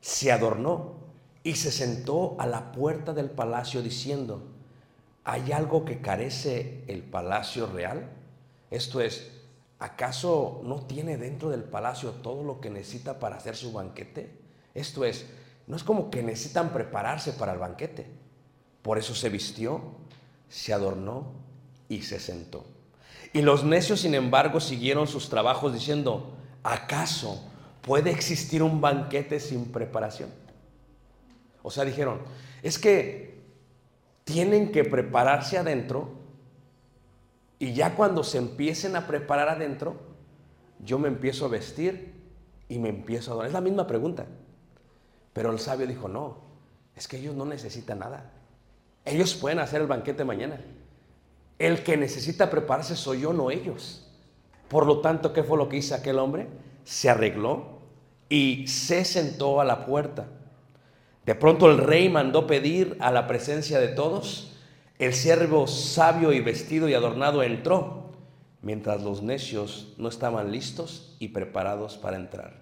se 0.00 0.32
adornó 0.32 0.94
y 1.42 1.56
se 1.56 1.70
sentó 1.70 2.34
a 2.38 2.46
la 2.46 2.72
puerta 2.72 3.12
del 3.12 3.28
palacio 3.28 3.82
diciendo, 3.82 4.42
¿hay 5.22 5.52
algo 5.52 5.84
que 5.84 6.00
carece 6.00 6.82
el 6.86 7.02
palacio 7.02 7.66
real? 7.66 8.08
Esto 8.70 9.02
es, 9.02 9.30
¿acaso 9.80 10.62
no 10.64 10.86
tiene 10.86 11.18
dentro 11.18 11.50
del 11.50 11.64
palacio 11.64 12.12
todo 12.22 12.42
lo 12.42 12.62
que 12.62 12.70
necesita 12.70 13.18
para 13.18 13.36
hacer 13.36 13.54
su 13.54 13.70
banquete? 13.70 14.34
Esto 14.72 15.04
es, 15.04 15.26
no 15.66 15.76
es 15.76 15.84
como 15.84 16.08
que 16.08 16.22
necesitan 16.22 16.72
prepararse 16.72 17.34
para 17.34 17.52
el 17.52 17.58
banquete. 17.58 18.06
Por 18.80 18.96
eso 18.96 19.14
se 19.14 19.28
vistió, 19.28 19.82
se 20.48 20.72
adornó 20.72 21.49
y 21.90 22.02
se 22.02 22.20
sentó. 22.20 22.64
Y 23.34 23.42
los 23.42 23.64
necios, 23.64 24.00
sin 24.00 24.14
embargo, 24.14 24.60
siguieron 24.60 25.06
sus 25.06 25.28
trabajos 25.28 25.74
diciendo, 25.74 26.32
¿acaso 26.62 27.44
puede 27.82 28.10
existir 28.10 28.62
un 28.62 28.80
banquete 28.80 29.40
sin 29.40 29.66
preparación? 29.66 30.30
O 31.62 31.70
sea, 31.70 31.84
dijeron, 31.84 32.20
es 32.62 32.78
que 32.78 33.40
tienen 34.24 34.70
que 34.72 34.84
prepararse 34.84 35.58
adentro 35.58 36.12
y 37.58 37.74
ya 37.74 37.96
cuando 37.96 38.22
se 38.22 38.38
empiecen 38.38 38.94
a 38.94 39.06
preparar 39.06 39.48
adentro, 39.48 39.96
yo 40.78 40.98
me 40.98 41.08
empiezo 41.08 41.44
a 41.44 41.48
vestir 41.48 42.14
y 42.68 42.78
me 42.78 42.88
empiezo 42.88 43.30
a 43.30 43.34
adorar. 43.34 43.48
Es 43.48 43.52
la 43.52 43.60
misma 43.60 43.86
pregunta. 43.86 44.26
Pero 45.32 45.50
el 45.52 45.58
sabio 45.58 45.88
dijo, 45.88 46.08
no, 46.08 46.38
es 46.94 47.08
que 47.08 47.18
ellos 47.18 47.34
no 47.34 47.44
necesitan 47.44 47.98
nada. 47.98 48.30
Ellos 49.04 49.34
pueden 49.34 49.58
hacer 49.58 49.80
el 49.80 49.88
banquete 49.88 50.24
mañana. 50.24 50.60
El 51.60 51.82
que 51.82 51.98
necesita 51.98 52.48
prepararse 52.48 52.96
soy 52.96 53.20
yo, 53.20 53.34
no 53.34 53.50
ellos. 53.50 54.02
Por 54.68 54.86
lo 54.86 55.00
tanto, 55.00 55.34
¿qué 55.34 55.44
fue 55.44 55.58
lo 55.58 55.68
que 55.68 55.76
hizo 55.76 55.94
aquel 55.94 56.18
hombre? 56.18 56.48
Se 56.84 57.10
arregló 57.10 57.80
y 58.30 58.66
se 58.66 59.04
sentó 59.04 59.60
a 59.60 59.66
la 59.66 59.84
puerta. 59.84 60.26
De 61.26 61.34
pronto 61.34 61.70
el 61.70 61.76
rey 61.76 62.08
mandó 62.08 62.46
pedir 62.46 62.96
a 62.98 63.12
la 63.12 63.26
presencia 63.26 63.78
de 63.78 63.88
todos. 63.88 64.56
El 64.98 65.12
siervo 65.12 65.66
sabio 65.66 66.32
y 66.32 66.40
vestido 66.40 66.88
y 66.88 66.94
adornado 66.94 67.42
entró, 67.42 68.10
mientras 68.62 69.02
los 69.02 69.22
necios 69.22 69.92
no 69.98 70.08
estaban 70.08 70.50
listos 70.50 71.14
y 71.18 71.28
preparados 71.28 71.98
para 71.98 72.16
entrar. 72.16 72.54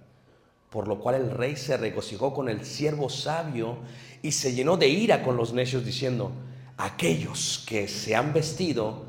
Por 0.71 0.89
lo 0.89 0.99
cual 0.99 1.15
el 1.15 1.31
rey 1.31 1.55
se 1.55 1.77
regocijó 1.77 2.35
con 2.35 2.49
el 2.49 2.65
siervo 2.65 3.09
sabio 3.11 3.79
y 4.23 4.33
se 4.33 4.55
llenó 4.55 4.77
de 4.77 4.89
ira 4.89 5.23
con 5.23 5.37
los 5.37 5.53
necios, 5.53 5.85
diciendo, 5.85 6.33
aquellos 6.79 7.65
que 7.69 7.89
se 7.89 8.17
han 8.17 8.33
vestido 8.33 9.05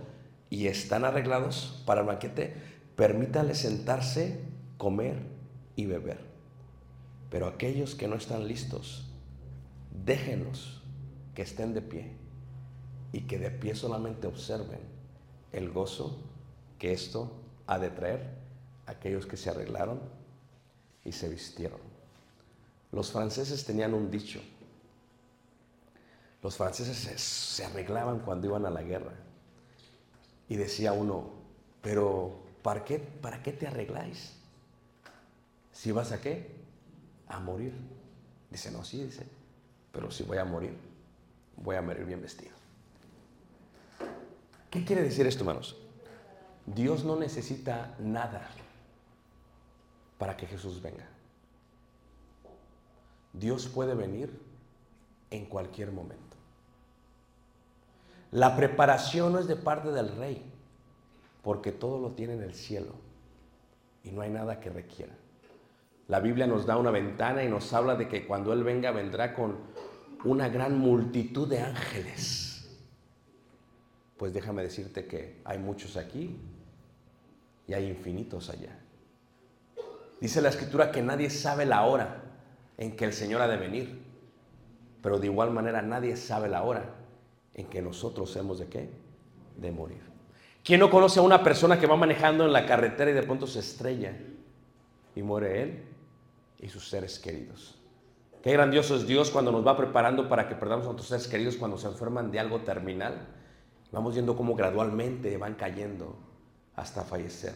y 0.49 0.67
están 0.67 1.05
arreglados 1.05 1.81
para 1.85 2.01
el 2.01 2.07
banquete, 2.07 2.53
permítanle 2.95 3.55
sentarse, 3.55 4.41
comer 4.77 5.21
y 5.75 5.85
beber. 5.85 6.19
Pero 7.29 7.47
aquellos 7.47 7.93
que 7.93 8.07
no 8.07 8.15
están 8.15 8.47
listos, 8.47 9.05
déjenlos 10.03 10.81
que 11.35 11.43
estén 11.43 11.73
de 11.75 11.83
pie 11.83 12.11
y 13.13 13.21
que 13.21 13.38
de 13.38 13.51
pie 13.51 13.75
solamente 13.75 14.25
observen 14.25 14.79
el 15.51 15.69
gozo 15.69 16.19
que 16.79 16.91
esto 16.91 17.31
ha 17.67 17.77
de 17.77 17.91
traer 17.91 18.35
a 18.88 18.91
aquellos 18.91 19.27
que 19.27 19.38
se 19.38 19.51
arreglaron 19.51 19.99
y 21.05 21.11
se 21.11 21.29
vistieron. 21.29 21.79
Los 22.91 23.11
franceses 23.11 23.63
tenían 23.63 23.93
un 23.93 24.09
dicho. 24.09 24.41
Los 26.41 26.55
franceses 26.55 26.98
se, 27.19 27.65
arreglaban 27.65 28.19
cuando 28.19 28.48
iban 28.48 28.65
a 28.65 28.69
la 28.69 28.81
guerra. 28.81 29.12
Y 30.48 30.55
decía 30.55 30.93
uno, 30.93 31.31
pero 31.81 32.39
¿para 32.62 32.84
qué, 32.86 33.00
¿para 33.00 33.43
qué 33.43 33.51
te 33.51 33.67
arregláis? 33.67 34.34
Si 35.72 35.91
vas 35.91 36.12
a 36.12 36.22
qué? 36.22 36.55
A 37.27 37.39
morir. 37.39 37.74
Dice, 38.50 38.72
no, 38.72 38.84
sí, 38.84 39.03
dice, 39.03 39.25
pero 39.91 40.10
si 40.10 40.24
voy 40.24 40.38
a 40.38 40.46
morir, 40.46 40.75
voy 41.58 41.75
a 41.75 41.81
morir 41.81 42.05
bien 42.05 42.22
vestido. 42.22 42.51
¿Qué 44.69 44.86
quiere 44.86 45.01
decir 45.03 45.27
esto, 45.27 45.41
hermanos? 45.41 45.75
Dios 46.65 47.03
no 47.03 47.15
necesita 47.15 47.96
nada 48.00 48.50
para 50.17 50.38
que 50.38 50.46
Jesús 50.46 50.81
venga. 50.81 51.08
Dios 53.34 53.67
puede 53.67 53.96
venir 53.96 54.39
en 55.31 55.46
cualquier 55.46 55.91
momento. 55.91 56.28
La 58.31 58.55
preparación 58.55 59.33
no 59.33 59.39
es 59.39 59.48
de 59.48 59.55
parte 59.55 59.91
del 59.91 60.15
rey, 60.15 60.43
porque 61.41 61.71
todo 61.71 62.00
lo 62.00 62.12
tiene 62.12 62.33
en 62.33 62.43
el 62.43 62.53
cielo 62.53 62.93
y 64.03 64.12
no 64.12 64.21
hay 64.21 64.29
nada 64.29 64.59
que 64.59 64.69
requiera. 64.69 65.13
La 66.07 66.19
Biblia 66.19 66.45
nos 66.45 66.65
da 66.65 66.77
una 66.77 66.91
ventana 66.91 67.43
y 67.43 67.50
nos 67.50 67.74
habla 67.74 67.95
de 67.95 68.07
que 68.07 68.27
cuando 68.27 68.53
Él 68.53 68.63
venga 68.63 68.91
vendrá 68.91 69.33
con 69.33 69.57
una 70.25 70.50
gran 70.50 70.77
multitud 70.77 71.48
de 71.48 71.59
ángeles. 71.59 72.79
Pues 74.17 74.33
déjame 74.33 74.63
decirte 74.63 75.05
que 75.05 75.41
hay 75.45 75.57
muchos 75.57 75.98
aquí 75.98 76.38
y 77.67 77.74
hay 77.74 77.88
infinitos 77.88 78.50
allá. 78.50 78.77
Dice 80.19 80.41
la 80.41 80.50
escritura 80.50 80.91
que 80.91 81.01
nadie 81.01 81.29
sabe 81.29 81.65
la 81.65 81.83
hora 81.83 82.24
en 82.77 82.95
que 82.95 83.05
el 83.05 83.13
Señor 83.13 83.41
ha 83.41 83.48
de 83.48 83.57
venir, 83.57 84.03
pero 85.01 85.19
de 85.19 85.27
igual 85.27 85.51
manera 85.51 85.81
nadie 85.81 86.15
sabe 86.17 86.50
la 86.50 86.63
hora 86.63 86.99
en 87.59 87.67
que 87.67 87.81
nosotros 87.81 88.33
hemos 88.37 88.59
de 88.59 88.67
qué? 88.67 88.89
De 89.57 89.69
morir. 89.69 90.01
¿Quién 90.63 90.79
no 90.79 90.89
conoce 90.89 91.19
a 91.19 91.23
una 91.23 91.43
persona 91.43 91.77
que 91.77 91.87
va 91.87 91.97
manejando 91.97 92.45
en 92.45 92.53
la 92.53 92.65
carretera 92.65 93.11
y 93.11 93.13
de 93.13 93.23
pronto 93.23 93.47
se 93.47 93.59
estrella 93.59 94.17
y 95.13 95.21
muere 95.21 95.63
él 95.63 95.83
y 96.59 96.69
sus 96.69 96.87
seres 96.87 97.19
queridos? 97.19 97.77
Qué 98.41 98.53
grandioso 98.53 98.95
es 98.95 99.05
Dios 99.05 99.29
cuando 99.29 99.51
nos 99.51 99.67
va 99.67 99.75
preparando 99.75 100.29
para 100.29 100.47
que 100.47 100.55
perdamos 100.55 100.85
a 100.85 100.93
nuestros 100.93 101.09
seres 101.09 101.27
queridos 101.27 101.57
cuando 101.57 101.77
se 101.77 101.87
enferman 101.87 102.31
de 102.31 102.39
algo 102.39 102.59
terminal. 102.59 103.27
Vamos 103.91 104.13
viendo 104.13 104.37
cómo 104.37 104.55
gradualmente 104.55 105.35
van 105.35 105.55
cayendo 105.55 106.15
hasta 106.77 107.03
fallecer. 107.03 107.55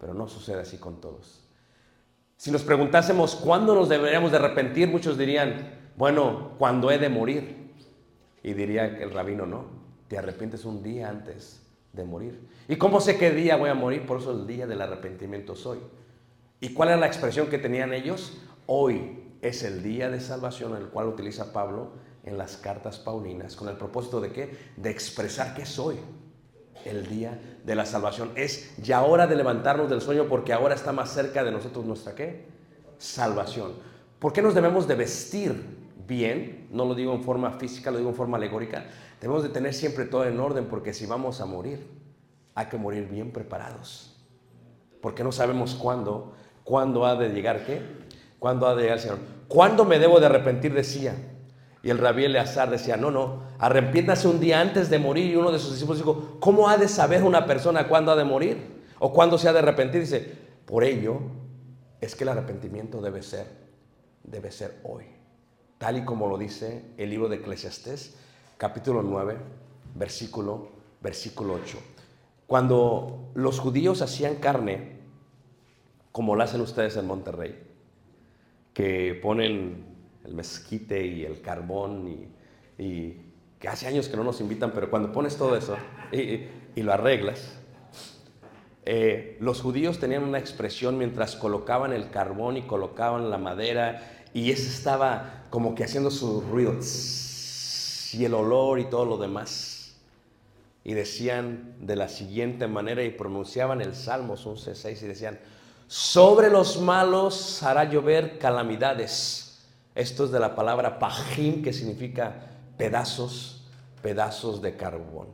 Pero 0.00 0.12
no 0.12 0.26
sucede 0.26 0.62
así 0.62 0.78
con 0.78 1.00
todos. 1.00 1.46
Si 2.36 2.50
nos 2.50 2.62
preguntásemos 2.62 3.36
cuándo 3.36 3.76
nos 3.76 3.88
deberíamos 3.88 4.32
de 4.32 4.38
arrepentir, 4.38 4.88
muchos 4.88 5.16
dirían, 5.16 5.92
bueno, 5.96 6.54
cuando 6.58 6.90
he 6.90 6.98
de 6.98 7.08
morir. 7.08 7.59
Y 8.42 8.54
diría 8.54 8.86
el 8.86 9.12
rabino, 9.12 9.46
no, 9.46 9.66
te 10.08 10.18
arrepientes 10.18 10.64
un 10.64 10.82
día 10.82 11.08
antes 11.08 11.62
de 11.92 12.04
morir. 12.04 12.48
¿Y 12.68 12.76
cómo 12.76 13.00
sé 13.00 13.18
qué 13.18 13.30
día 13.30 13.56
voy 13.56 13.70
a 13.70 13.74
morir? 13.74 14.06
Por 14.06 14.20
eso 14.20 14.32
el 14.32 14.46
día 14.46 14.66
del 14.66 14.80
arrepentimiento 14.80 15.56
soy. 15.56 15.78
¿Y 16.60 16.72
cuál 16.72 16.90
era 16.90 16.98
la 16.98 17.06
expresión 17.06 17.48
que 17.48 17.58
tenían 17.58 17.92
ellos? 17.92 18.38
Hoy 18.66 19.24
es 19.42 19.62
el 19.62 19.82
día 19.82 20.10
de 20.10 20.20
salvación, 20.20 20.76
el 20.76 20.88
cual 20.88 21.08
utiliza 21.08 21.52
Pablo 21.52 21.92
en 22.24 22.36
las 22.36 22.56
cartas 22.56 22.98
paulinas, 22.98 23.56
con 23.56 23.68
el 23.68 23.76
propósito 23.76 24.20
de 24.20 24.30
qué? 24.32 24.56
De 24.76 24.90
expresar 24.90 25.54
que 25.54 25.66
soy. 25.66 25.96
el 26.84 27.06
día 27.08 27.38
de 27.64 27.74
la 27.74 27.84
salvación. 27.84 28.32
Es 28.36 28.74
ya 28.78 29.02
hora 29.02 29.26
de 29.26 29.36
levantarnos 29.36 29.90
del 29.90 30.00
sueño 30.00 30.26
porque 30.28 30.54
ahora 30.54 30.74
está 30.74 30.92
más 30.92 31.12
cerca 31.12 31.44
de 31.44 31.50
nosotros 31.50 31.84
nuestra 31.84 32.14
qué? 32.14 32.46
Salvación. 32.96 33.72
¿Por 34.18 34.32
qué 34.32 34.40
nos 34.40 34.54
debemos 34.54 34.88
de 34.88 34.94
vestir 34.94 35.79
bien? 36.10 36.66
No 36.70 36.84
lo 36.84 36.94
digo 36.94 37.14
en 37.14 37.22
forma 37.22 37.52
física, 37.52 37.90
lo 37.90 37.96
digo 37.96 38.10
en 38.10 38.16
forma 38.16 38.36
alegórica. 38.36 38.84
Debemos 39.20 39.42
de 39.44 39.48
tener 39.48 39.72
siempre 39.72 40.04
todo 40.04 40.26
en 40.26 40.38
orden 40.38 40.66
porque 40.66 40.92
si 40.92 41.06
vamos 41.06 41.40
a 41.40 41.46
morir, 41.46 41.86
hay 42.54 42.66
que 42.66 42.76
morir 42.76 43.08
bien 43.08 43.30
preparados. 43.30 44.20
Porque 45.00 45.24
no 45.24 45.32
sabemos 45.32 45.74
cuándo, 45.74 46.34
cuándo 46.64 47.06
ha 47.06 47.14
de 47.14 47.30
llegar 47.30 47.64
qué, 47.64 47.80
cuándo 48.38 48.66
ha 48.66 48.74
de 48.74 48.82
llegar 48.82 48.98
el 48.98 49.02
Señor. 49.02 49.18
¿Cuándo 49.48 49.84
me 49.86 49.98
debo 49.98 50.20
de 50.20 50.26
arrepentir? 50.26 50.74
Decía. 50.74 51.14
Y 51.82 51.88
el 51.88 51.96
rabí 51.96 52.24
Eleazar 52.24 52.68
decía, 52.68 52.98
no, 52.98 53.10
no, 53.10 53.44
arrepiéntase 53.58 54.28
un 54.28 54.38
día 54.38 54.60
antes 54.60 54.90
de 54.90 54.98
morir. 54.98 55.30
Y 55.30 55.36
uno 55.36 55.52
de 55.52 55.58
sus 55.58 55.72
discípulos 55.72 55.98
dijo, 55.98 56.36
¿cómo 56.40 56.68
ha 56.68 56.76
de 56.76 56.88
saber 56.88 57.22
una 57.22 57.46
persona 57.46 57.88
cuándo 57.88 58.12
ha 58.12 58.16
de 58.16 58.24
morir? 58.24 58.82
O 58.98 59.12
cuándo 59.12 59.38
se 59.38 59.48
ha 59.48 59.52
de 59.52 59.60
arrepentir. 59.60 60.02
Dice, 60.02 60.36
por 60.66 60.84
ello 60.84 61.20
es 62.00 62.14
que 62.14 62.24
el 62.24 62.30
arrepentimiento 62.30 63.00
debe 63.00 63.22
ser, 63.22 63.46
debe 64.24 64.50
ser 64.50 64.80
hoy. 64.82 65.19
Tal 65.80 65.96
y 65.96 66.04
como 66.04 66.28
lo 66.28 66.36
dice 66.36 66.84
el 66.98 67.08
libro 67.08 67.30
de 67.30 67.36
Eclesiastés, 67.36 68.14
capítulo 68.58 69.02
9, 69.02 69.38
versículo, 69.94 70.68
versículo 71.00 71.54
8. 71.54 71.78
Cuando 72.46 73.30
los 73.32 73.58
judíos 73.60 74.02
hacían 74.02 74.34
carne, 74.34 74.98
como 76.12 76.36
lo 76.36 76.42
hacen 76.42 76.60
ustedes 76.60 76.98
en 76.98 77.06
Monterrey, 77.06 77.58
que 78.74 79.18
ponen 79.22 79.86
el 80.22 80.34
mezquite 80.34 81.06
y 81.06 81.24
el 81.24 81.40
carbón 81.40 82.28
y, 82.76 83.16
que 83.58 83.68
hace 83.68 83.86
años 83.86 84.10
que 84.10 84.18
no 84.18 84.24
nos 84.24 84.42
invitan, 84.42 84.72
pero 84.74 84.90
cuando 84.90 85.12
pones 85.12 85.38
todo 85.38 85.56
eso 85.56 85.78
y, 86.12 86.44
y 86.78 86.82
lo 86.82 86.92
arreglas, 86.92 87.58
eh, 88.84 89.38
los 89.40 89.62
judíos 89.62 89.98
tenían 89.98 90.24
una 90.24 90.38
expresión 90.38 90.98
mientras 90.98 91.36
colocaban 91.36 91.94
el 91.94 92.10
carbón 92.10 92.58
y 92.58 92.62
colocaban 92.64 93.30
la 93.30 93.38
madera 93.38 94.26
y 94.34 94.50
ese 94.50 94.68
estaba 94.68 95.39
como 95.50 95.74
que 95.74 95.84
haciendo 95.84 96.10
su 96.10 96.40
ruido 96.40 96.74
y 98.12 98.24
el 98.24 98.34
olor 98.34 98.78
y 98.78 98.84
todo 98.84 99.04
lo 99.04 99.18
demás. 99.18 99.94
Y 100.82 100.94
decían 100.94 101.74
de 101.80 101.96
la 101.96 102.08
siguiente 102.08 102.66
manera 102.66 103.02
y 103.02 103.10
pronunciaban 103.10 103.80
el 103.80 103.94
Salmos 103.94 104.46
11.6 104.46 105.02
y 105.02 105.06
decían, 105.06 105.38
sobre 105.86 106.50
los 106.50 106.80
malos 106.80 107.62
hará 107.62 107.84
llover 107.84 108.38
calamidades. 108.38 109.58
Esto 109.94 110.24
es 110.24 110.30
de 110.30 110.38
la 110.38 110.54
palabra 110.54 110.98
pajim, 110.98 111.62
que 111.62 111.72
significa 111.72 112.46
pedazos, 112.78 113.64
pedazos 114.00 114.62
de 114.62 114.76
carbón. 114.76 115.28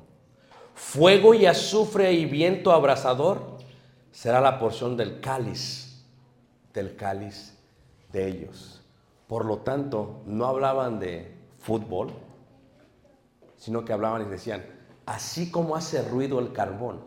Fuego 0.74 1.34
y 1.34 1.46
azufre 1.46 2.12
y 2.12 2.24
viento 2.24 2.72
abrasador 2.72 3.58
será 4.10 4.40
la 4.40 4.58
porción 4.58 4.96
del 4.96 5.20
cáliz, 5.20 6.02
del 6.72 6.96
cáliz 6.96 7.54
de 8.12 8.26
ellos. 8.26 8.82
Por 9.26 9.44
lo 9.44 9.58
tanto, 9.58 10.22
no 10.26 10.46
hablaban 10.46 11.00
de 11.00 11.34
fútbol, 11.58 12.12
sino 13.56 13.84
que 13.84 13.92
hablaban 13.92 14.22
y 14.22 14.26
decían, 14.26 14.64
así 15.04 15.50
como 15.50 15.76
hace 15.76 16.02
ruido 16.02 16.38
el 16.38 16.52
carbón, 16.52 17.00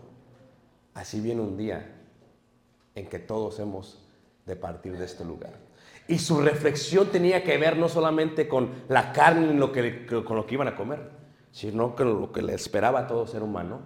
así 0.93 1.21
viene 1.21 1.41
un 1.41 1.57
día 1.57 1.95
en 2.95 3.07
que 3.07 3.19
todos 3.19 3.59
hemos 3.59 4.05
de 4.45 4.55
partir 4.55 4.97
de 4.97 5.05
este 5.05 5.23
lugar. 5.23 5.53
Y 6.07 6.17
su 6.17 6.41
reflexión 6.41 7.07
tenía 7.09 7.43
que 7.43 7.57
ver 7.57 7.77
no 7.77 7.87
solamente 7.87 8.47
con 8.47 8.71
la 8.89 9.13
carne 9.13 9.53
y 9.53 9.57
lo 9.57 9.71
que, 9.71 10.05
con 10.05 10.35
lo 10.35 10.45
que 10.45 10.55
iban 10.55 10.67
a 10.67 10.75
comer, 10.75 11.11
sino 11.51 11.95
con 11.95 12.19
lo 12.19 12.31
que 12.31 12.41
le 12.41 12.53
esperaba 12.53 13.01
a 13.01 13.07
todo 13.07 13.27
ser 13.27 13.43
humano, 13.43 13.79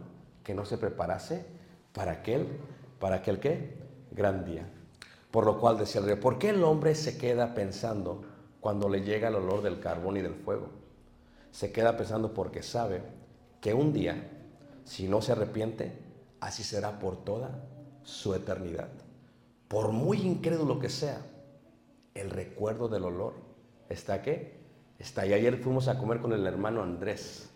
que 0.43 0.53
no 0.53 0.65
se 0.65 0.77
preparase 0.77 1.45
para 1.91 2.13
aquel, 2.13 2.47
para 2.99 3.17
aquel 3.17 3.39
qué, 3.39 3.77
gran 4.11 4.45
día. 4.45 4.69
Por 5.31 5.45
lo 5.45 5.59
cual 5.59 5.77
decía 5.77 5.99
el 5.99 6.07
rey, 6.07 6.15
¿por 6.15 6.37
qué 6.37 6.49
el 6.49 6.63
hombre 6.63 6.95
se 6.95 7.17
queda 7.17 7.53
pensando 7.53 8.23
cuando 8.63 8.87
le 8.87 9.01
llega 9.01 9.27
el 9.27 9.35
olor 9.35 9.61
del 9.61 9.81
carbón 9.81 10.15
y 10.15 10.21
del 10.21 10.35
fuego? 10.35 10.69
Se 11.51 11.73
queda 11.73 11.97
pensando 11.97 12.33
porque 12.33 12.63
sabe 12.63 13.01
que 13.59 13.73
un 13.73 13.91
día, 13.91 14.31
si 14.85 15.09
no 15.09 15.21
se 15.21 15.33
arrepiente, 15.33 15.99
así 16.39 16.63
será 16.63 16.97
por 16.97 17.25
toda 17.25 17.61
su 18.03 18.33
eternidad. 18.33 18.87
Por 19.67 19.91
muy 19.91 20.21
incrédulo 20.21 20.79
que 20.79 20.87
sea, 20.87 21.21
el 22.13 22.29
recuerdo 22.29 22.87
del 22.87 23.03
olor 23.03 23.33
está 23.89 24.21
qué? 24.21 24.61
Está 24.97 25.23
ahí. 25.23 25.33
Ayer 25.33 25.57
fuimos 25.57 25.89
a 25.89 25.97
comer 25.97 26.21
con 26.21 26.31
el 26.31 26.47
hermano 26.47 26.83
Andrés. 26.83 27.49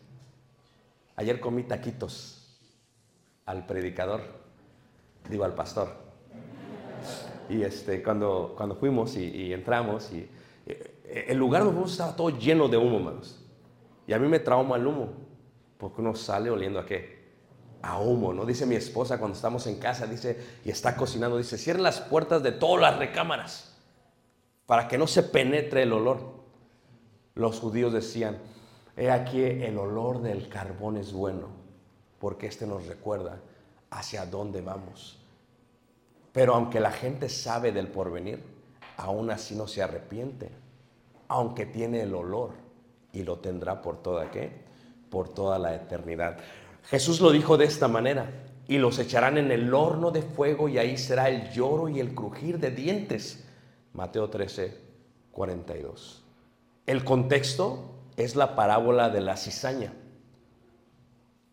Ayer 1.16 1.40
comí 1.40 1.64
taquitos 1.64 2.60
al 3.46 3.66
predicador, 3.66 4.24
digo 5.30 5.46
al 5.46 5.56
pastor. 5.56 5.88
Y 7.48 7.62
este, 7.62 8.04
cuando, 8.04 8.56
cuando 8.58 8.76
fuimos 8.76 9.16
y, 9.16 9.24
y 9.24 9.54
entramos, 9.54 10.12
y, 10.12 10.30
el 11.08 11.38
lugar 11.38 11.62
donde 11.62 11.76
fuimos 11.76 11.92
estaba 11.92 12.16
todo 12.16 12.30
lleno 12.30 12.68
de 12.68 12.78
humo, 12.78 12.98
hermanos. 12.98 13.44
Y 14.06 14.14
a 14.14 14.20
mí 14.20 14.28
me 14.28 14.40
trauma 14.40 14.78
el 14.78 14.88
humo, 14.88 15.14
porque 15.78 16.02
uno 16.02 16.16
sale 16.16 16.50
oliendo 16.50 16.80
a 16.80 16.86
qué? 16.86 17.18
A 17.82 18.00
humo, 18.00 18.34
¿no? 18.34 18.46
Dice 18.46 18.66
mi 18.66 18.76
esposa 18.76 19.18
cuando 19.20 19.36
estamos 19.36 19.68
en 19.68 19.80
casa, 19.80 20.08
dice, 20.08 20.60
y 20.66 20.70
está 20.70 20.96
cocinando, 20.96 21.38
dice, 21.38 21.58
cierren 21.58 21.84
las 21.84 22.02
puertas 22.02 22.44
de 22.44 22.52
todas 22.52 22.82
las 22.82 22.98
recámaras 22.98 23.76
para 24.66 24.88
que 24.88 24.98
no 24.98 25.08
se 25.08 25.24
penetre 25.24 25.84
el 25.84 25.94
olor. 25.94 26.20
Los 27.36 27.60
judíos 27.60 27.94
decían, 27.94 28.38
he 28.96 29.12
aquí 29.12 29.42
el 29.42 29.78
olor 29.78 30.22
del 30.22 30.50
carbón 30.50 30.98
es 30.98 31.14
bueno, 31.14 31.48
porque 32.20 32.48
este 32.48 32.66
nos 32.66 32.86
recuerda 32.88 33.40
hacia 33.90 34.26
dónde 34.26 34.62
vamos. 34.62 35.20
Pero 36.34 36.56
aunque 36.56 36.80
la 36.80 36.92
gente 36.92 37.30
sabe 37.30 37.72
del 37.72 37.88
porvenir, 37.88 38.44
aún 38.98 39.32
así 39.32 39.56
no 39.56 39.68
se 39.68 39.82
arrepiente, 39.82 40.50
aunque 41.28 41.66
tiene 41.66 42.02
el 42.02 42.14
olor 42.14 42.52
y 43.14 43.24
lo 43.24 43.40
tendrá 43.40 43.82
por 43.82 44.02
toda 44.02 44.32
qué? 44.32 44.52
Por 45.10 45.30
toda 45.30 45.60
la 45.60 45.76
eternidad. 45.76 46.38
Jesús 46.84 47.22
lo 47.22 47.32
dijo 47.32 47.58
de 47.58 47.66
esta 47.66 47.88
manera, 47.88 48.30
y 48.68 48.78
los 48.78 49.00
echarán 49.00 49.38
en 49.38 49.52
el 49.52 49.74
horno 49.74 50.12
de 50.12 50.22
fuego 50.22 50.68
y 50.68 50.78
ahí 50.78 50.98
será 50.98 51.30
el 51.30 51.52
lloro 51.52 51.88
y 51.88 52.00
el 52.00 52.14
crujir 52.14 52.60
de 52.60 52.72
dientes. 52.72 53.46
Mateo 53.94 54.30
13, 54.30 54.78
42. 55.32 56.24
El 56.86 57.04
contexto 57.04 57.92
es 58.18 58.36
la 58.36 58.56
parábola 58.56 59.10
de 59.10 59.22
la 59.22 59.38
cizaña, 59.38 59.94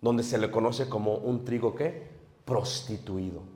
donde 0.01 0.23
se 0.23 0.39
le 0.39 0.51
conoce 0.51 0.89
como 0.89 1.15
un 1.15 1.45
trigo 1.45 1.75
¿qué? 1.75 2.09
prostituido. 2.45 3.54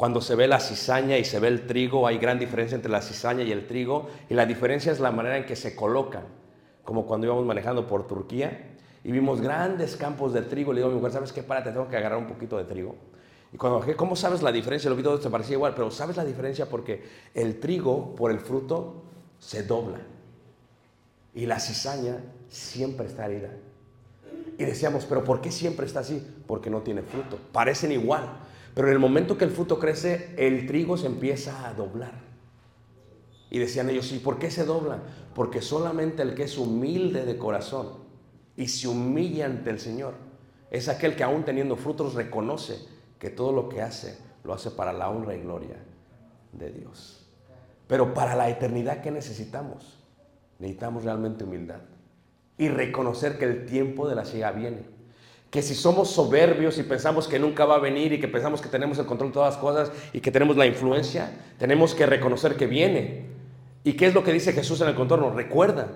Cuando 0.00 0.22
se 0.22 0.34
ve 0.34 0.48
la 0.48 0.60
cizaña 0.60 1.18
y 1.18 1.26
se 1.26 1.38
ve 1.40 1.48
el 1.48 1.66
trigo, 1.66 2.06
hay 2.06 2.16
gran 2.16 2.38
diferencia 2.38 2.74
entre 2.74 2.90
la 2.90 3.02
cizaña 3.02 3.42
y 3.42 3.52
el 3.52 3.66
trigo, 3.66 4.08
y 4.30 4.32
la 4.32 4.46
diferencia 4.46 4.90
es 4.90 4.98
la 4.98 5.10
manera 5.10 5.36
en 5.36 5.44
que 5.44 5.56
se 5.56 5.76
colocan, 5.76 6.22
como 6.84 7.04
cuando 7.04 7.26
íbamos 7.26 7.44
manejando 7.44 7.86
por 7.86 8.06
Turquía 8.06 8.78
y 9.04 9.12
vimos 9.12 9.42
grandes 9.42 9.98
campos 9.98 10.32
de 10.32 10.40
trigo, 10.40 10.72
le 10.72 10.78
digo 10.78 10.88
a 10.88 10.94
mi 10.94 10.96
mujer, 10.96 11.12
¿sabes 11.12 11.34
qué? 11.34 11.42
Párate, 11.42 11.72
tengo 11.72 11.86
que 11.86 11.98
agarrar 11.98 12.18
un 12.18 12.28
poquito 12.28 12.56
de 12.56 12.64
trigo. 12.64 12.96
Y 13.52 13.58
cuando 13.58 13.80
bajé, 13.80 13.94
¿cómo 13.94 14.16
sabes 14.16 14.40
la 14.40 14.50
diferencia? 14.50 14.88
Lo 14.88 14.96
vi 14.96 15.02
todo, 15.02 15.20
se 15.20 15.28
parecía 15.28 15.56
igual, 15.56 15.74
pero 15.74 15.90
¿sabes 15.90 16.16
la 16.16 16.24
diferencia? 16.24 16.66
Porque 16.66 17.04
el 17.34 17.60
trigo, 17.60 18.14
por 18.14 18.30
el 18.30 18.40
fruto, 18.40 19.02
se 19.38 19.64
dobla. 19.64 19.98
Y 21.34 21.44
la 21.44 21.60
cizaña 21.60 22.16
siempre 22.48 23.04
está 23.06 23.26
herida. 23.26 23.50
Y 24.56 24.64
decíamos, 24.64 25.04
¿pero 25.04 25.22
por 25.24 25.42
qué 25.42 25.52
siempre 25.52 25.84
está 25.84 26.00
así? 26.00 26.26
Porque 26.46 26.70
no 26.70 26.80
tiene 26.80 27.02
fruto. 27.02 27.38
Parecen 27.52 27.92
igual. 27.92 28.48
Pero 28.74 28.88
en 28.88 28.94
el 28.94 28.98
momento 28.98 29.36
que 29.36 29.44
el 29.44 29.50
fruto 29.50 29.78
crece, 29.78 30.34
el 30.36 30.66
trigo 30.66 30.96
se 30.96 31.06
empieza 31.06 31.68
a 31.68 31.74
doblar. 31.74 32.12
Y 33.50 33.58
decían 33.58 33.90
ellos, 33.90 34.12
¿y 34.12 34.18
por 34.18 34.38
qué 34.38 34.50
se 34.50 34.64
doblan? 34.64 35.02
Porque 35.34 35.60
solamente 35.60 36.22
el 36.22 36.34
que 36.34 36.44
es 36.44 36.56
humilde 36.56 37.24
de 37.24 37.36
corazón 37.36 37.88
y 38.56 38.68
se 38.68 38.86
humilla 38.86 39.46
ante 39.46 39.70
el 39.70 39.80
Señor 39.80 40.14
es 40.70 40.88
aquel 40.88 41.16
que 41.16 41.24
aún 41.24 41.44
teniendo 41.44 41.76
frutos 41.76 42.14
reconoce 42.14 42.78
que 43.18 43.30
todo 43.30 43.52
lo 43.52 43.68
que 43.68 43.82
hace 43.82 44.18
lo 44.44 44.54
hace 44.54 44.70
para 44.70 44.92
la 44.92 45.10
honra 45.10 45.34
y 45.34 45.40
gloria 45.40 45.76
de 46.52 46.70
Dios. 46.70 47.26
Pero 47.86 48.14
para 48.14 48.36
la 48.36 48.48
eternidad, 48.48 49.02
¿qué 49.02 49.10
necesitamos? 49.10 49.98
Necesitamos 50.58 51.04
realmente 51.04 51.44
humildad 51.44 51.80
y 52.56 52.68
reconocer 52.68 53.38
que 53.38 53.46
el 53.46 53.66
tiempo 53.66 54.08
de 54.08 54.14
la 54.14 54.24
ciega 54.24 54.52
viene. 54.52 54.84
Que 55.50 55.62
si 55.62 55.74
somos 55.74 56.10
soberbios 56.10 56.78
y 56.78 56.84
pensamos 56.84 57.26
que 57.26 57.38
nunca 57.38 57.64
va 57.64 57.76
a 57.76 57.78
venir 57.80 58.12
y 58.12 58.20
que 58.20 58.28
pensamos 58.28 58.60
que 58.60 58.68
tenemos 58.68 58.98
el 58.98 59.06
control 59.06 59.30
de 59.30 59.34
todas 59.34 59.54
las 59.54 59.60
cosas 59.60 59.92
y 60.12 60.20
que 60.20 60.30
tenemos 60.30 60.56
la 60.56 60.66
influencia, 60.66 61.30
tenemos 61.58 61.94
que 61.94 62.06
reconocer 62.06 62.56
que 62.56 62.66
viene. 62.66 63.26
¿Y 63.82 63.94
qué 63.94 64.06
es 64.06 64.14
lo 64.14 64.22
que 64.22 64.32
dice 64.32 64.52
Jesús 64.52 64.80
en 64.80 64.88
el 64.88 64.94
contorno? 64.94 65.30
Recuerda, 65.30 65.88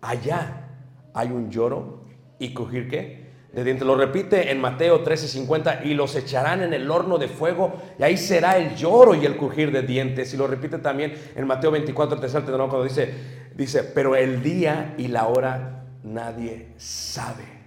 allá 0.00 0.68
hay 1.14 1.28
un 1.28 1.50
lloro 1.50 2.04
y 2.38 2.54
crujir 2.54 2.88
qué? 2.88 3.30
De 3.52 3.64
dientes. 3.64 3.86
Lo 3.86 3.96
repite 3.96 4.50
en 4.50 4.60
Mateo 4.60 5.02
13:50 5.02 5.84
y 5.84 5.94
los 5.94 6.14
echarán 6.14 6.62
en 6.62 6.72
el 6.72 6.90
horno 6.90 7.18
de 7.18 7.28
fuego 7.28 7.74
y 7.98 8.02
ahí 8.02 8.16
será 8.16 8.58
el 8.58 8.76
lloro 8.76 9.14
y 9.14 9.26
el 9.26 9.36
crujir 9.36 9.72
de 9.72 9.82
dientes. 9.82 10.32
Y 10.34 10.36
lo 10.36 10.46
repite 10.46 10.78
también 10.78 11.14
en 11.34 11.46
Mateo 11.46 11.70
24, 11.70 12.20
tercer 12.20 12.42
cuando 12.42 12.84
dice, 12.84 13.12
dice, 13.56 13.82
pero 13.82 14.14
el 14.14 14.42
día 14.42 14.94
y 14.98 15.08
la 15.08 15.26
hora 15.26 15.84
nadie 16.04 16.68
sabe. 16.76 17.59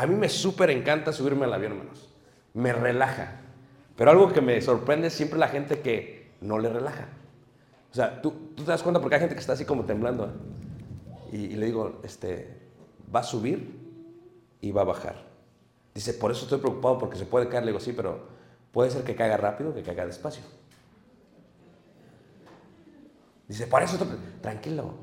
A 0.00 0.06
mí 0.06 0.14
me 0.14 0.30
súper 0.30 0.70
encanta 0.70 1.12
subirme 1.12 1.44
al 1.44 1.52
avión, 1.52 1.72
hermanos. 1.72 2.08
me 2.54 2.72
relaja. 2.72 3.42
Pero 3.96 4.10
algo 4.10 4.32
que 4.32 4.40
me 4.40 4.58
sorprende 4.62 5.08
es 5.08 5.12
siempre 5.12 5.38
la 5.38 5.48
gente 5.48 5.80
que 5.80 6.32
no 6.40 6.58
le 6.58 6.70
relaja. 6.70 7.08
O 7.92 7.94
sea, 7.94 8.22
tú, 8.22 8.30
tú 8.56 8.64
te 8.64 8.70
das 8.70 8.82
cuenta 8.82 8.98
porque 8.98 9.16
hay 9.16 9.20
gente 9.20 9.34
que 9.34 9.42
está 9.42 9.52
así 9.52 9.66
como 9.66 9.84
temblando. 9.84 10.24
¿eh? 10.24 11.36
Y, 11.36 11.48
le 11.48 11.66
digo, 11.66 12.00
este, 12.02 12.62
va 13.14 13.20
a 13.20 13.24
subir 13.24 13.78
y 14.62 14.72
va 14.72 14.80
a 14.80 14.84
bajar. 14.84 15.22
Dice, 15.94 16.14
por 16.14 16.30
eso 16.30 16.44
estoy 16.44 16.60
preocupado 16.60 16.96
porque 16.96 17.18
se 17.18 17.26
puede 17.26 17.50
caer. 17.50 17.64
Le 17.64 17.72
digo, 17.72 17.80
sí, 17.80 17.92
pero 17.92 18.26
puede 18.72 18.90
ser 18.90 19.04
que 19.04 19.14
caiga 19.14 19.36
rápido, 19.36 19.74
que 19.74 19.82
caiga 19.82 20.06
despacio. 20.06 20.44
Dice, 23.46 23.66
para 23.66 23.84
eso 23.84 24.02
estoy... 24.02 24.16
Tranquilo, 24.40 24.94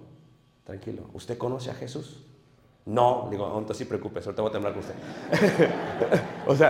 tranquilo. 0.63 1.07
¿Usted 1.13 1.38
conoce 1.38 1.69
a 1.69 1.75
Jesús? 1.75 2.26
No, 2.88 3.28
digo, 3.30 3.45
entonces 3.47 3.80
sí 3.80 3.86
preocúpese, 3.86 4.30
ahorita 4.30 4.41
voy 4.41 4.50
a 4.50 4.54
temblar 4.54 4.73
con 4.73 4.82
usted. 4.82 4.95
o 6.47 6.56
sea, 6.56 6.69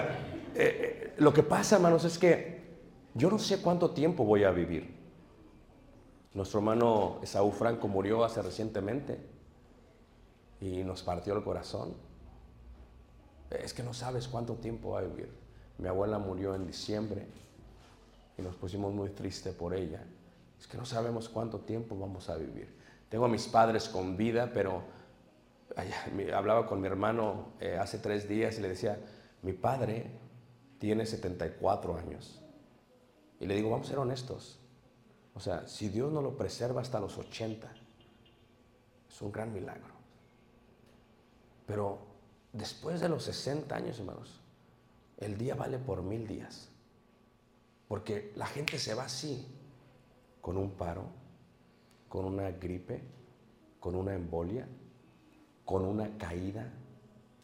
eh, 0.56 0.56
eh, 0.56 1.14
lo 1.18 1.32
que 1.32 1.44
pasa, 1.44 1.76
hermanos, 1.76 2.06
es 2.06 2.18
que 2.18 2.58
yo 3.14 3.30
no 3.30 3.38
sé 3.38 3.62
cuánto 3.62 3.92
tiempo 3.92 4.24
voy 4.26 4.44
a 4.44 4.50
vivir. 4.50 4.98
Nuestro 6.34 6.60
hermano 6.60 7.20
Esaú 7.22 7.52
Franco 7.52 7.88
murió 7.88 8.24
hace 8.24 8.42
recientemente 8.42 9.20
y 10.60 10.84
nos 10.84 11.04
partió 11.04 11.36
el 11.38 11.44
corazón. 11.44 11.94
Es 13.52 13.76
que 13.76 13.84
no 13.84 13.94
sabes 13.94 14.28
cuánto 14.28 14.56
tiempo 14.56 14.94
va 14.94 15.00
a 15.00 15.04
vivir. 15.04 15.30
Mi 15.78 15.88
abuela 15.88 16.18
murió 16.18 16.56
en 16.56 16.66
diciembre 16.66 17.28
y 18.40 18.42
nos 18.42 18.56
pusimos 18.56 18.92
muy 18.92 19.10
tristes 19.10 19.54
por 19.54 19.76
ella. 19.76 20.04
Es 20.60 20.66
que 20.66 20.78
no 20.78 20.86
sabemos 20.86 21.30
cuánto 21.30 21.60
tiempo 21.60 21.96
vamos 21.96 22.28
a 22.28 22.38
vivir. 22.38 22.76
Tengo 23.08 23.26
a 23.26 23.30
mis 23.30 23.48
padres 23.48 23.88
con 23.88 24.18
vida, 24.18 24.50
pero 24.52 24.97
hablaba 26.34 26.66
con 26.66 26.82
mi 26.82 26.88
hermano 26.88 27.54
eh, 27.60 27.78
hace 27.78 28.00
tres 28.00 28.28
días 28.28 28.58
y 28.58 28.62
le 28.62 28.70
decía, 28.70 29.00
mi 29.44 29.54
padre 29.54 30.12
tiene 30.80 31.06
74 31.06 31.98
años. 31.98 32.42
Y 33.40 33.46
le 33.46 33.56
digo, 33.56 33.70
vamos 33.70 33.88
a 33.88 33.90
ser 33.92 34.00
honestos. 34.00 34.60
O 35.34 35.40
sea, 35.40 35.68
si 35.68 35.90
Dios 35.90 36.12
no 36.12 36.22
lo 36.22 36.36
preserva 36.36 36.82
hasta 36.82 37.00
los 37.00 37.18
80, 37.18 37.72
es 39.10 39.22
un 39.22 39.32
gran 39.32 39.54
milagro. 39.54 39.94
Pero 41.68 42.00
después 42.54 43.00
de 43.00 43.10
los 43.10 43.24
60 43.24 43.76
años, 43.76 44.00
hermanos, 44.00 44.42
el 45.18 45.38
día 45.38 45.56
vale 45.56 45.78
por 45.78 46.02
mil 46.02 46.28
días. 46.28 46.70
Porque 47.88 48.34
la 48.36 48.48
gente 48.48 48.80
se 48.80 48.94
va 48.94 49.04
así, 49.04 49.46
con 50.42 50.58
un 50.58 50.72
paro, 50.72 51.06
con 52.10 52.26
una 52.26 52.52
gripe, 52.52 53.02
con 53.80 53.96
una 53.96 54.14
embolia, 54.14 54.68
con 55.68 55.84
una 55.84 56.18
caída, 56.18 56.72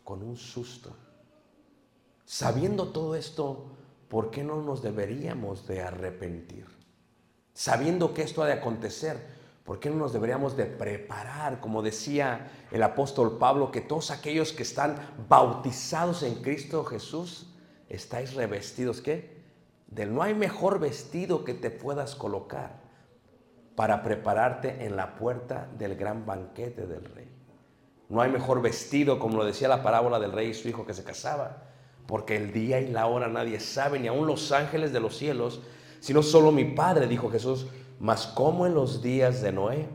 con 0.05 0.23
un 0.23 0.37
susto. 0.37 0.95
Sabiendo 2.23 2.87
todo 2.87 3.17
esto, 3.17 3.65
¿por 4.07 4.31
qué 4.31 4.45
no 4.45 4.61
nos 4.61 4.81
deberíamos 4.81 5.67
de 5.67 5.81
arrepentir? 5.81 6.65
Sabiendo 7.53 8.13
que 8.13 8.21
esto 8.21 8.41
ha 8.41 8.47
de 8.47 8.53
acontecer, 8.53 9.19
¿por 9.65 9.81
qué 9.81 9.89
no 9.89 9.97
nos 9.97 10.13
deberíamos 10.13 10.55
de 10.55 10.63
preparar? 10.63 11.59
Como 11.59 11.81
decía 11.81 12.49
el 12.71 12.81
apóstol 12.83 13.37
Pablo, 13.37 13.71
que 13.71 13.81
todos 13.81 14.09
aquellos 14.09 14.53
que 14.53 14.63
están 14.63 14.95
bautizados 15.27 16.23
en 16.23 16.35
Cristo 16.35 16.85
Jesús, 16.85 17.53
estáis 17.89 18.35
revestidos, 18.35 19.01
¿qué? 19.01 19.43
Del 19.87 20.15
no 20.15 20.23
hay 20.23 20.33
mejor 20.33 20.79
vestido 20.79 21.43
que 21.43 21.55
te 21.55 21.71
puedas 21.71 22.15
colocar 22.15 22.79
para 23.75 24.01
prepararte 24.01 24.85
en 24.85 24.95
la 24.95 25.17
puerta 25.17 25.67
del 25.77 25.97
gran 25.97 26.25
banquete 26.25 26.87
del 26.87 27.03
rey. 27.03 27.42
No 28.13 28.21
hay 28.21 28.29
mejor 28.29 28.61
vestido, 28.61 29.17
como 29.17 29.37
lo 29.37 29.43
decía 29.43 29.67
la 29.67 29.81
parábola 29.81 30.19
del 30.19 30.33
rey 30.33 30.49
y 30.49 30.53
su 30.53 30.69
hijo 30.69 30.85
que 30.85 30.93
se 30.93 31.03
casaba, 31.03 31.63
porque 32.05 32.35
el 32.35 32.53
día 32.53 32.79
y 32.79 32.89
la 32.89 33.07
hora 33.07 33.27
nadie 33.27 33.59
sabe, 33.59 33.99
ni 33.99 34.07
aun 34.07 34.27
los 34.27 34.51
ángeles 34.51 34.93
de 34.93 34.99
los 34.99 35.17
cielos, 35.17 35.63
sino 35.99 36.21
solo 36.21 36.51
mi 36.51 36.63
Padre, 36.63 37.07
dijo 37.07 37.31
Jesús, 37.31 37.65
mas 37.99 38.27
como 38.27 38.67
en 38.67 38.75
los 38.75 39.01
días 39.01 39.41
de 39.41 39.51
Noé, 39.51 39.87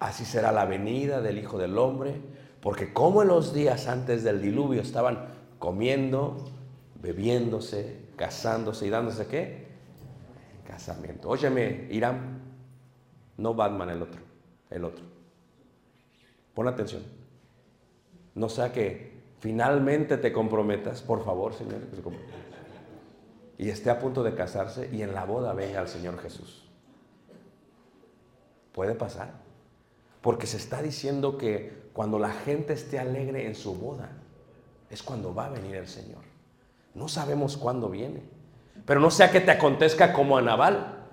así 0.00 0.24
será 0.24 0.50
la 0.50 0.64
venida 0.64 1.20
del 1.20 1.38
Hijo 1.38 1.56
del 1.56 1.78
Hombre, 1.78 2.20
porque 2.60 2.92
como 2.92 3.22
en 3.22 3.28
los 3.28 3.54
días 3.54 3.86
antes 3.86 4.24
del 4.24 4.42
diluvio 4.42 4.82
estaban 4.82 5.28
comiendo, 5.60 6.50
bebiéndose, 7.00 8.08
casándose 8.16 8.88
y 8.88 8.90
dándose 8.90 9.28
qué? 9.28 9.68
Casamiento. 10.66 11.28
Óyeme, 11.28 11.86
Irán, 11.92 12.40
no 13.36 13.54
Batman 13.54 13.90
el 13.90 14.02
otro, 14.02 14.20
el 14.68 14.84
otro. 14.84 15.04
Pon 16.52 16.66
atención. 16.66 17.15
No 18.36 18.48
sea 18.50 18.70
que 18.70 19.16
finalmente 19.40 20.18
te 20.18 20.32
comprometas, 20.32 21.02
por 21.02 21.24
favor, 21.24 21.54
Señor, 21.54 21.80
y 23.58 23.70
esté 23.70 23.88
a 23.88 23.98
punto 23.98 24.22
de 24.22 24.34
casarse 24.34 24.90
y 24.92 25.00
en 25.02 25.14
la 25.14 25.24
boda 25.24 25.54
venga 25.54 25.80
el 25.80 25.88
Señor 25.88 26.18
Jesús. 26.18 26.68
Puede 28.72 28.94
pasar. 28.94 29.30
Porque 30.20 30.46
se 30.46 30.58
está 30.58 30.82
diciendo 30.82 31.38
que 31.38 31.88
cuando 31.94 32.18
la 32.18 32.30
gente 32.30 32.74
esté 32.74 32.98
alegre 32.98 33.46
en 33.46 33.54
su 33.54 33.74
boda, 33.74 34.10
es 34.90 35.02
cuando 35.02 35.34
va 35.34 35.46
a 35.46 35.50
venir 35.50 35.76
el 35.76 35.88
Señor. 35.88 36.22
No 36.94 37.08
sabemos 37.08 37.56
cuándo 37.56 37.88
viene. 37.88 38.22
Pero 38.84 39.00
no 39.00 39.10
sea 39.10 39.30
que 39.30 39.40
te 39.40 39.50
acontezca 39.50 40.12
como 40.12 40.36
a 40.36 40.42
Nabal, 40.42 41.06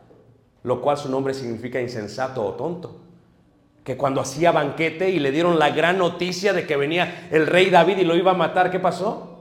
lo 0.63 0.81
cual 0.81 0.97
su 0.97 1.09
nombre 1.09 1.33
significa 1.33 1.79
insensato 1.79 2.43
o 2.43 2.55
tonto. 2.55 3.02
Que 3.83 3.97
cuando 3.97 4.21
hacía 4.21 4.51
banquete 4.51 5.09
y 5.09 5.19
le 5.19 5.31
dieron 5.31 5.59
la 5.59 5.69
gran 5.69 5.97
noticia 5.97 6.53
de 6.53 6.65
que 6.65 6.77
venía 6.77 7.27
el 7.31 7.47
rey 7.47 7.69
David 7.69 7.97
y 7.97 8.03
lo 8.03 8.15
iba 8.15 8.31
a 8.31 8.35
matar, 8.35 8.71
¿qué 8.71 8.79
pasó? 8.79 9.33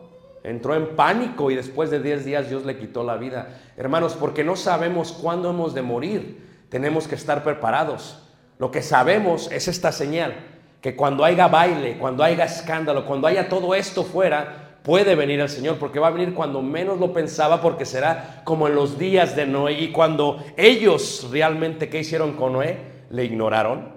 Entró 0.44 0.74
en 0.74 0.96
pánico 0.96 1.50
y 1.50 1.54
después 1.54 1.90
de 1.90 2.00
10 2.00 2.24
días 2.24 2.48
Dios 2.48 2.64
le 2.64 2.76
quitó 2.76 3.04
la 3.04 3.16
vida. 3.16 3.60
Hermanos, 3.76 4.16
porque 4.18 4.42
no 4.42 4.56
sabemos 4.56 5.12
cuándo 5.12 5.50
hemos 5.50 5.74
de 5.74 5.82
morir, 5.82 6.66
tenemos 6.68 7.06
que 7.06 7.14
estar 7.14 7.44
preparados. 7.44 8.28
Lo 8.58 8.70
que 8.70 8.82
sabemos 8.82 9.50
es 9.52 9.68
esta 9.68 9.92
señal, 9.92 10.34
que 10.80 10.96
cuando 10.96 11.24
haya 11.24 11.46
baile, 11.46 11.96
cuando 11.98 12.24
haya 12.24 12.44
escándalo, 12.44 13.06
cuando 13.06 13.28
haya 13.28 13.48
todo 13.48 13.74
esto 13.74 14.02
fuera, 14.02 14.78
puede 14.82 15.14
venir 15.14 15.40
el 15.40 15.48
Señor, 15.48 15.78
porque 15.78 16.00
va 16.00 16.08
a 16.08 16.10
venir 16.10 16.34
cuando 16.34 16.60
menos 16.60 16.98
lo 16.98 17.12
pensaba, 17.12 17.60
porque 17.62 17.84
será 17.86 18.42
como 18.44 18.66
en 18.66 18.74
los 18.74 18.98
días 18.98 19.36
de 19.36 19.46
Noé. 19.46 19.80
Y 19.80 19.92
cuando 19.92 20.44
ellos 20.56 21.28
realmente, 21.30 21.88
¿qué 21.88 22.00
hicieron 22.00 22.32
con 22.32 22.54
Noé? 22.54 22.78
Le 23.10 23.24
ignoraron, 23.24 23.91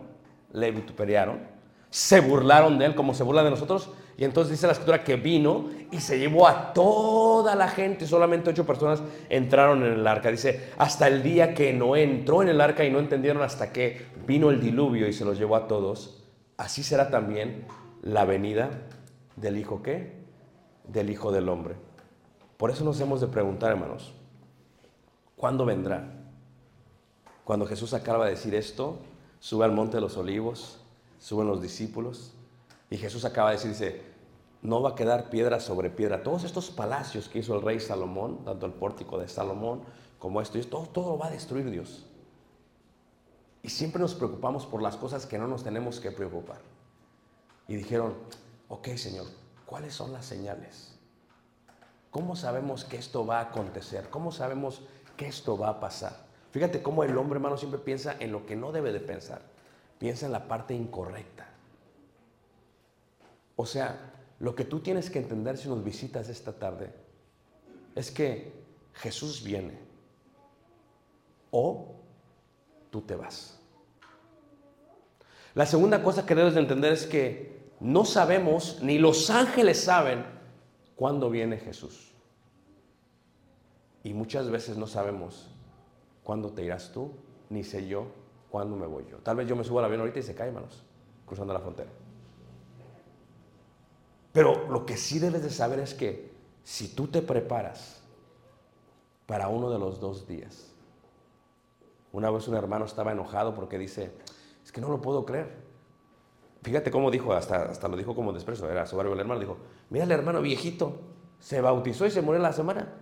le 0.55 0.71
vituperaron, 0.71 1.39
se 1.89 2.19
burlaron 2.19 2.77
de 2.79 2.85
él 2.85 2.95
como 2.95 3.13
se 3.13 3.23
burlan 3.23 3.45
de 3.45 3.51
nosotros. 3.51 3.89
Y 4.17 4.23
entonces 4.23 4.51
dice 4.51 4.65
la 4.67 4.73
escritura 4.73 5.03
que 5.03 5.17
vino 5.17 5.69
y 5.91 5.99
se 5.99 6.17
llevó 6.17 6.47
a 6.47 6.73
toda 6.73 7.55
la 7.55 7.67
gente. 7.67 8.07
Solamente 8.07 8.49
ocho 8.49 8.65
personas 8.65 9.01
entraron 9.29 9.83
en 9.83 9.93
el 9.93 10.07
arca. 10.07 10.31
Dice, 10.31 10.71
hasta 10.77 11.07
el 11.07 11.21
día 11.21 11.53
que 11.53 11.73
Noé 11.73 12.03
entró 12.03 12.41
en 12.41 12.49
el 12.49 12.61
arca 12.61 12.85
y 12.85 12.91
no 12.91 12.99
entendieron 12.99 13.43
hasta 13.43 13.73
que 13.73 14.05
vino 14.25 14.49
el 14.49 14.61
diluvio 14.61 15.07
y 15.07 15.13
se 15.13 15.25
los 15.25 15.37
llevó 15.37 15.57
a 15.57 15.67
todos. 15.67 16.23
Así 16.57 16.81
será 16.81 17.09
también 17.09 17.65
la 18.01 18.23
venida 18.23 18.69
del 19.35 19.57
Hijo 19.57 19.83
qué? 19.83 20.13
Del 20.87 21.09
Hijo 21.09 21.31
del 21.31 21.49
Hombre. 21.49 21.75
Por 22.57 22.71
eso 22.71 22.85
nos 22.85 22.99
hemos 23.01 23.19
de 23.19 23.27
preguntar, 23.27 23.71
hermanos, 23.71 24.13
¿cuándo 25.35 25.65
vendrá? 25.65 26.09
Cuando 27.43 27.65
Jesús 27.65 27.93
acaba 27.93 28.25
de 28.25 28.31
decir 28.31 28.55
esto, 28.55 28.99
sube 29.39 29.65
al 29.65 29.71
monte 29.71 29.97
de 29.97 30.01
los 30.01 30.17
olivos, 30.17 30.79
suben 31.19 31.47
los 31.47 31.61
discípulos, 31.61 32.33
y 32.89 32.97
Jesús 32.97 33.25
acaba 33.25 33.49
de 33.49 33.57
decir, 33.57 33.71
dice, 33.71 34.01
no 34.61 34.81
va 34.81 34.91
a 34.91 34.95
quedar 34.95 35.29
piedra 35.29 35.59
sobre 35.59 35.89
piedra. 35.89 36.23
Todos 36.23 36.43
estos 36.43 36.69
palacios 36.71 37.29
que 37.29 37.39
hizo 37.39 37.55
el 37.55 37.61
rey 37.61 37.79
Salomón, 37.79 38.43
tanto 38.43 38.65
el 38.65 38.73
pórtico 38.73 39.17
de 39.17 39.27
Salomón 39.27 39.81
como 40.19 40.41
esto, 40.41 40.59
todo, 40.67 40.87
todo 40.87 41.09
lo 41.11 41.17
va 41.17 41.27
a 41.27 41.31
destruir 41.31 41.69
Dios. 41.69 42.05
Y 43.61 43.69
siempre 43.69 44.01
nos 44.01 44.13
preocupamos 44.13 44.65
por 44.65 44.81
las 44.81 44.95
cosas 44.95 45.25
que 45.25 45.37
no 45.37 45.47
nos 45.47 45.63
tenemos 45.63 45.99
que 45.99 46.11
preocupar. 46.11 46.59
Y 47.67 47.75
dijeron, 47.75 48.13
ok 48.69 48.89
Señor, 48.95 49.25
¿cuáles 49.65 49.93
son 49.93 50.13
las 50.13 50.25
señales? 50.25 50.95
¿Cómo 52.11 52.35
sabemos 52.35 52.85
que 52.85 52.97
esto 52.97 53.25
va 53.25 53.39
a 53.39 53.49
acontecer? 53.49 54.09
¿Cómo 54.09 54.31
sabemos 54.31 54.81
que 55.17 55.27
esto 55.27 55.57
va 55.57 55.69
a 55.69 55.79
pasar? 55.79 56.24
Fíjate 56.55 56.81
cómo 56.81 57.03
el 57.03 57.17
hombre, 57.17 57.35
hermano, 57.35 57.57
siempre 57.57 57.81
piensa 57.81 58.15
en 58.17 58.31
lo 58.31 58.45
que 58.45 58.55
no 58.55 58.71
debe 58.71 58.93
de 58.93 59.01
pensar. 59.01 59.41
Piensa 59.99 60.25
en 60.25 60.31
la 60.31 60.47
parte 60.47 60.73
incorrecta. 60.73 61.49
O 63.57 63.65
sea, 63.65 64.13
lo 64.39 64.55
que 64.55 64.63
tú 64.63 64.79
tienes 64.79 65.09
que 65.09 65.19
entender 65.19 65.57
si 65.57 65.67
nos 65.67 65.83
visitas 65.83 66.29
esta 66.29 66.53
tarde 66.53 66.93
es 67.93 68.09
que 68.09 68.53
Jesús 68.93 69.43
viene 69.43 69.77
o 71.51 71.93
tú 72.89 73.01
te 73.01 73.17
vas. 73.17 73.59
La 75.55 75.65
segunda 75.65 76.01
cosa 76.01 76.25
que 76.25 76.35
debes 76.35 76.53
de 76.53 76.61
entender 76.61 76.93
es 76.93 77.05
que 77.05 77.69
no 77.81 78.05
sabemos, 78.05 78.79
ni 78.81 78.97
los 78.97 79.29
ángeles 79.29 79.83
saben, 79.83 80.25
cuándo 80.95 81.29
viene 81.29 81.57
Jesús. 81.57 82.13
Y 84.05 84.13
muchas 84.13 84.49
veces 84.49 84.77
no 84.77 84.87
sabemos 84.87 85.49
cuándo 86.25 86.51
te 86.51 86.63
irás 86.63 86.91
tú, 86.91 87.11
ni 87.49 87.63
sé 87.63 87.87
yo 87.87 88.07
cuándo 88.49 88.75
me 88.75 88.87
voy 88.87 89.05
yo. 89.09 89.19
Tal 89.19 89.37
vez 89.37 89.47
yo 89.47 89.55
me 89.55 89.63
subo 89.63 89.79
al 89.79 89.85
avión 89.85 90.01
ahorita 90.01 90.19
y 90.19 90.23
se 90.23 90.35
cae, 90.35 90.49
hermanos, 90.49 90.83
cruzando 91.25 91.53
la 91.53 91.61
frontera. 91.61 91.89
Pero 94.33 94.67
lo 94.67 94.85
que 94.85 94.97
sí 94.97 95.19
debes 95.19 95.43
de 95.43 95.49
saber 95.49 95.79
es 95.79 95.93
que 95.93 96.33
si 96.63 96.89
tú 96.89 97.07
te 97.07 97.21
preparas 97.21 98.01
para 99.25 99.47
uno 99.47 99.69
de 99.69 99.79
los 99.79 99.99
dos 99.99 100.27
días. 100.27 100.71
Una 102.11 102.29
vez 102.29 102.47
un 102.47 102.55
hermano 102.55 102.85
estaba 102.85 103.11
enojado 103.11 103.53
porque 103.55 103.77
dice, 103.77 104.11
es 104.63 104.71
que 104.71 104.81
no 104.81 104.89
lo 104.89 105.01
puedo 105.01 105.25
creer. 105.25 105.65
Fíjate 106.63 106.89
cómo 106.89 107.11
dijo, 107.11 107.33
hasta, 107.33 107.63
hasta 107.63 107.87
lo 107.87 107.97
dijo 107.97 108.15
como 108.15 108.33
desprecio, 108.33 108.69
era 108.69 108.85
soberbio 108.85 109.13
el 109.13 109.19
hermano, 109.19 109.39
dijo, 109.39 109.57
mira 109.89 110.05
el 110.05 110.11
hermano 110.11 110.41
viejito, 110.41 110.99
se 111.39 111.61
bautizó 111.61 112.05
y 112.05 112.11
se 112.11 112.21
murió 112.21 112.41
la 112.41 112.53
semana. 112.53 112.93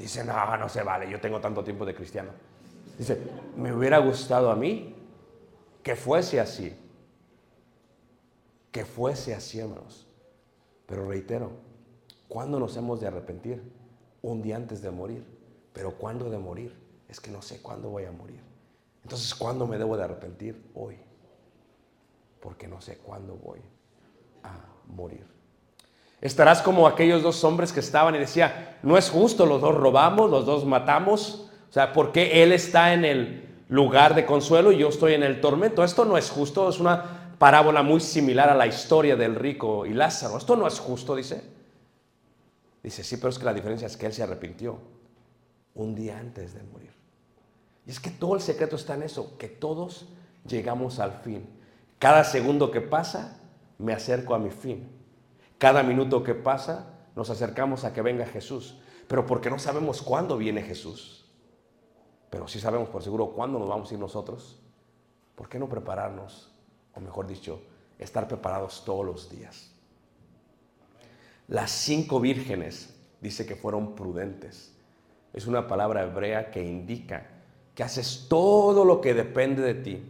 Dice, 0.00 0.24
no, 0.24 0.56
no 0.56 0.66
se 0.70 0.82
vale, 0.82 1.10
yo 1.10 1.20
tengo 1.20 1.40
tanto 1.40 1.62
tiempo 1.62 1.84
de 1.84 1.94
cristiano. 1.94 2.30
Dice, 2.96 3.20
me 3.54 3.70
hubiera 3.70 3.98
gustado 3.98 4.50
a 4.50 4.56
mí 4.56 4.96
que 5.82 5.94
fuese 5.94 6.40
así. 6.40 6.74
Que 8.72 8.86
fuese 8.86 9.34
así, 9.34 9.60
hermanos. 9.60 10.06
Pero 10.86 11.06
reitero, 11.06 11.50
¿cuándo 12.28 12.58
nos 12.58 12.78
hemos 12.78 12.98
de 12.98 13.08
arrepentir? 13.08 13.62
Un 14.22 14.40
día 14.40 14.56
antes 14.56 14.80
de 14.80 14.90
morir. 14.90 15.22
Pero 15.74 15.92
¿cuándo 15.98 16.30
de 16.30 16.38
morir? 16.38 16.74
Es 17.06 17.20
que 17.20 17.30
no 17.30 17.42
sé 17.42 17.60
cuándo 17.60 17.90
voy 17.90 18.06
a 18.06 18.10
morir. 18.10 18.40
Entonces, 19.02 19.34
¿cuándo 19.34 19.66
me 19.66 19.76
debo 19.76 19.98
de 19.98 20.04
arrepentir? 20.04 20.70
Hoy. 20.74 20.96
Porque 22.40 22.66
no 22.66 22.80
sé 22.80 22.96
cuándo 22.96 23.34
voy 23.34 23.60
a 24.42 24.64
morir. 24.86 25.26
Estarás 26.20 26.60
como 26.60 26.86
aquellos 26.86 27.22
dos 27.22 27.42
hombres 27.44 27.72
que 27.72 27.80
estaban 27.80 28.14
y 28.14 28.18
decía, 28.18 28.78
no 28.82 28.98
es 28.98 29.08
justo, 29.08 29.46
los 29.46 29.60
dos 29.60 29.74
robamos, 29.74 30.30
los 30.30 30.44
dos 30.44 30.66
matamos. 30.66 31.50
O 31.68 31.72
sea, 31.72 31.92
¿por 31.92 32.12
qué 32.12 32.42
él 32.42 32.52
está 32.52 32.92
en 32.92 33.04
el 33.04 33.48
lugar 33.68 34.14
de 34.14 34.26
consuelo 34.26 34.72
y 34.72 34.78
yo 34.78 34.88
estoy 34.88 35.14
en 35.14 35.22
el 35.22 35.40
tormento? 35.40 35.82
Esto 35.82 36.04
no 36.04 36.18
es 36.18 36.28
justo, 36.28 36.68
es 36.68 36.78
una 36.78 37.34
parábola 37.38 37.82
muy 37.82 38.00
similar 38.00 38.50
a 38.50 38.54
la 38.54 38.66
historia 38.66 39.16
del 39.16 39.34
rico 39.34 39.86
y 39.86 39.94
Lázaro. 39.94 40.36
Esto 40.36 40.56
no 40.56 40.66
es 40.66 40.78
justo, 40.78 41.16
dice. 41.16 41.42
Dice, 42.82 43.02
sí, 43.02 43.16
pero 43.16 43.30
es 43.30 43.38
que 43.38 43.44
la 43.46 43.54
diferencia 43.54 43.86
es 43.86 43.96
que 43.96 44.06
él 44.06 44.12
se 44.12 44.22
arrepintió 44.22 44.78
un 45.74 45.94
día 45.94 46.18
antes 46.18 46.52
de 46.52 46.62
morir. 46.64 46.92
Y 47.86 47.90
es 47.90 47.98
que 47.98 48.10
todo 48.10 48.34
el 48.34 48.42
secreto 48.42 48.76
está 48.76 48.94
en 48.94 49.04
eso, 49.04 49.38
que 49.38 49.48
todos 49.48 50.06
llegamos 50.46 50.98
al 50.98 51.12
fin. 51.12 51.48
Cada 51.98 52.24
segundo 52.24 52.70
que 52.70 52.82
pasa, 52.82 53.38
me 53.78 53.94
acerco 53.94 54.34
a 54.34 54.38
mi 54.38 54.50
fin. 54.50 54.99
Cada 55.60 55.82
minuto 55.82 56.24
que 56.24 56.34
pasa, 56.34 56.86
nos 57.14 57.28
acercamos 57.28 57.84
a 57.84 57.92
que 57.92 58.00
venga 58.00 58.24
Jesús. 58.24 58.78
Pero 59.06 59.26
porque 59.26 59.50
no 59.50 59.58
sabemos 59.58 60.00
cuándo 60.00 60.38
viene 60.38 60.62
Jesús. 60.62 61.26
Pero 62.30 62.48
sí 62.48 62.58
sabemos 62.58 62.88
por 62.88 63.02
seguro 63.02 63.32
cuándo 63.32 63.58
nos 63.58 63.68
vamos 63.68 63.90
a 63.90 63.94
ir 63.94 64.00
nosotros. 64.00 64.58
¿Por 65.34 65.50
qué 65.50 65.58
no 65.58 65.68
prepararnos? 65.68 66.50
O 66.94 67.00
mejor 67.00 67.26
dicho, 67.26 67.60
estar 67.98 68.26
preparados 68.26 68.84
todos 68.86 69.04
los 69.04 69.28
días. 69.28 69.70
Las 71.46 71.70
cinco 71.70 72.20
vírgenes 72.20 72.98
dice 73.20 73.44
que 73.44 73.54
fueron 73.54 73.94
prudentes. 73.94 74.74
Es 75.34 75.46
una 75.46 75.68
palabra 75.68 76.04
hebrea 76.04 76.50
que 76.50 76.64
indica 76.64 77.26
que 77.74 77.82
haces 77.82 78.28
todo 78.30 78.86
lo 78.86 79.02
que 79.02 79.12
depende 79.12 79.60
de 79.60 79.74
ti. 79.74 80.02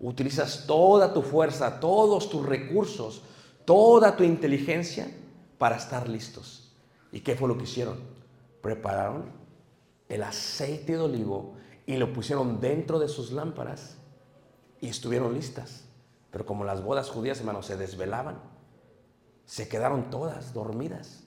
Utilizas 0.00 0.66
toda 0.66 1.14
tu 1.14 1.22
fuerza, 1.22 1.80
todos 1.80 2.28
tus 2.28 2.44
recursos, 2.44 3.22
toda 3.68 4.16
tu 4.16 4.24
inteligencia 4.24 5.10
para 5.58 5.76
estar 5.76 6.08
listos. 6.08 6.72
¿Y 7.12 7.20
qué 7.20 7.36
fue 7.36 7.48
lo 7.48 7.58
que 7.58 7.64
hicieron? 7.64 7.98
Prepararon 8.62 9.26
el 10.08 10.22
aceite 10.22 10.92
de 10.92 11.00
olivo 11.00 11.52
y 11.84 11.98
lo 11.98 12.10
pusieron 12.14 12.62
dentro 12.62 12.98
de 12.98 13.08
sus 13.08 13.30
lámparas 13.30 13.98
y 14.80 14.88
estuvieron 14.88 15.34
listas. 15.34 15.84
Pero 16.30 16.46
como 16.46 16.64
las 16.64 16.82
bodas 16.82 17.10
judías, 17.10 17.40
hermanos, 17.40 17.66
se 17.66 17.76
desvelaban, 17.76 18.38
se 19.44 19.68
quedaron 19.68 20.08
todas 20.08 20.54
dormidas. 20.54 21.24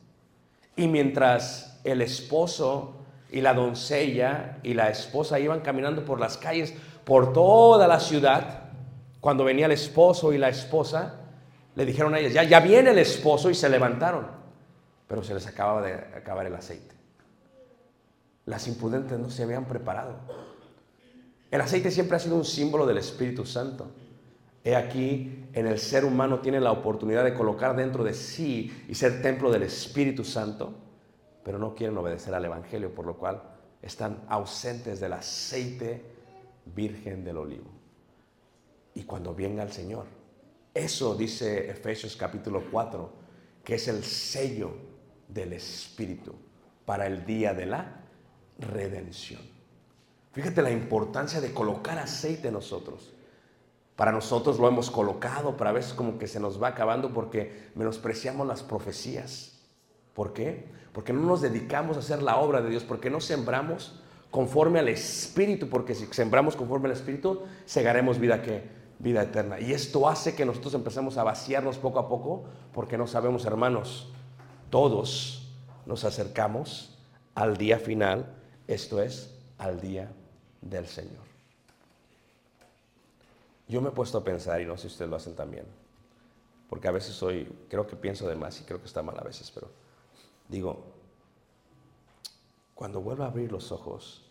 Y 0.75 0.87
mientras 0.87 1.79
el 1.83 2.01
esposo 2.01 2.95
y 3.29 3.41
la 3.41 3.53
doncella 3.53 4.57
y 4.63 4.73
la 4.73 4.89
esposa 4.89 5.39
iban 5.39 5.59
caminando 5.59 6.03
por 6.05 6.19
las 6.19 6.37
calles, 6.37 6.73
por 7.05 7.33
toda 7.33 7.87
la 7.87 7.99
ciudad, 7.99 8.71
cuando 9.19 9.43
venía 9.43 9.67
el 9.67 9.73
esposo 9.73 10.33
y 10.33 10.39
la 10.39 10.49
esposa, 10.49 11.20
le 11.75 11.85
dijeron 11.85 12.13
a 12.13 12.19
ellas, 12.19 12.33
ya, 12.33 12.43
ya 12.43 12.59
viene 12.59 12.91
el 12.91 12.99
esposo 12.99 13.49
y 13.49 13.55
se 13.55 13.69
levantaron, 13.69 14.27
pero 15.07 15.23
se 15.23 15.33
les 15.33 15.47
acababa 15.47 15.81
de 15.81 15.93
acabar 15.93 16.45
el 16.45 16.55
aceite. 16.55 16.95
Las 18.45 18.67
imprudentes 18.67 19.17
no 19.19 19.29
se 19.29 19.43
habían 19.43 19.65
preparado. 19.65 20.15
El 21.49 21.61
aceite 21.61 21.91
siempre 21.91 22.17
ha 22.17 22.19
sido 22.19 22.35
un 22.35 22.45
símbolo 22.45 22.85
del 22.85 22.97
Espíritu 22.97 23.45
Santo. 23.45 23.91
He 24.63 24.75
aquí, 24.75 25.45
en 25.53 25.67
el 25.67 25.79
ser 25.79 26.05
humano 26.05 26.39
tiene 26.39 26.59
la 26.59 26.71
oportunidad 26.71 27.23
de 27.23 27.33
colocar 27.33 27.75
dentro 27.75 28.03
de 28.03 28.13
sí 28.13 28.85
y 28.87 28.95
ser 28.95 29.21
templo 29.21 29.51
del 29.51 29.63
Espíritu 29.63 30.23
Santo, 30.23 30.73
pero 31.43 31.57
no 31.57 31.73
quieren 31.75 31.97
obedecer 31.97 32.33
al 32.33 32.45
Evangelio, 32.45 32.93
por 32.93 33.05
lo 33.05 33.17
cual 33.17 33.41
están 33.81 34.23
ausentes 34.27 34.99
del 34.99 35.13
aceite 35.13 36.05
virgen 36.65 37.23
del 37.23 37.37
olivo. 37.37 37.69
Y 38.93 39.03
cuando 39.03 39.33
venga 39.33 39.63
el 39.63 39.71
Señor, 39.71 40.05
eso 40.73 41.15
dice 41.15 41.69
Efesios 41.69 42.15
capítulo 42.15 42.63
4, 42.71 43.11
que 43.63 43.75
es 43.75 43.87
el 43.87 44.03
sello 44.03 44.71
del 45.27 45.53
Espíritu 45.53 46.33
para 46.85 47.07
el 47.07 47.25
día 47.25 47.53
de 47.53 47.65
la 47.65 48.03
redención. 48.57 49.41
Fíjate 50.31 50.61
la 50.61 50.71
importancia 50.71 51.41
de 51.41 51.53
colocar 51.53 51.97
aceite 51.99 52.47
en 52.47 52.53
nosotros. 52.53 53.13
Para 53.97 54.13
nosotros 54.13 54.59
lo 54.59 54.67
hemos 54.67 54.89
colocado, 54.89 55.57
pero 55.57 55.69
a 55.69 55.73
veces 55.73 55.93
como 55.93 56.17
que 56.17 56.27
se 56.27 56.39
nos 56.39 56.61
va 56.61 56.69
acabando 56.69 57.13
porque 57.13 57.69
menospreciamos 57.75 58.47
las 58.47 58.63
profecías. 58.63 59.59
¿Por 60.13 60.33
qué? 60.33 60.69
Porque 60.93 61.13
no 61.13 61.21
nos 61.21 61.41
dedicamos 61.41 61.97
a 61.97 61.99
hacer 61.99 62.23
la 62.23 62.37
obra 62.37 62.61
de 62.61 62.69
Dios, 62.69 62.83
porque 62.83 63.09
no 63.09 63.19
sembramos 63.19 64.01
conforme 64.29 64.79
al 64.79 64.87
Espíritu, 64.87 65.69
porque 65.69 65.93
si 65.93 66.05
sembramos 66.07 66.55
conforme 66.55 66.87
al 66.87 66.95
Espíritu, 66.95 67.43
segaremos 67.65 68.17
vida 68.17 68.41
que 68.41 68.80
vida 69.01 69.23
eterna. 69.23 69.59
Y 69.59 69.73
esto 69.73 70.07
hace 70.07 70.35
que 70.35 70.45
nosotros 70.45 70.73
empecemos 70.73 71.17
a 71.17 71.23
vaciarnos 71.23 71.77
poco 71.77 71.99
a 71.99 72.07
poco, 72.07 72.43
porque 72.73 72.97
no 72.97 73.07
sabemos, 73.07 73.45
hermanos, 73.45 74.09
todos 74.69 75.51
nos 75.85 76.03
acercamos 76.03 76.97
al 77.35 77.57
día 77.57 77.79
final, 77.79 78.25
esto 78.67 79.01
es, 79.01 79.33
al 79.57 79.81
día 79.81 80.11
del 80.61 80.87
Señor. 80.87 81.23
Yo 83.67 83.81
me 83.81 83.89
he 83.89 83.91
puesto 83.91 84.19
a 84.19 84.23
pensar, 84.23 84.61
y 84.61 84.65
no 84.65 84.75
sé 84.75 84.83
si 84.83 84.87
ustedes 84.87 85.09
lo 85.09 85.17
hacen 85.17 85.35
también, 85.35 85.65
porque 86.69 86.87
a 86.87 86.91
veces 86.91 87.15
soy, 87.15 87.45
creo 87.69 87.87
que 87.87 87.95
pienso 87.95 88.27
de 88.27 88.35
más 88.35 88.59
y 88.61 88.63
creo 88.63 88.79
que 88.79 88.87
está 88.87 89.01
mal 89.01 89.17
a 89.17 89.23
veces, 89.23 89.49
pero 89.51 89.69
digo, 90.47 90.83
cuando 92.75 93.01
vuelva 93.01 93.25
a 93.25 93.27
abrir 93.29 93.51
los 93.51 93.71
ojos 93.71 94.25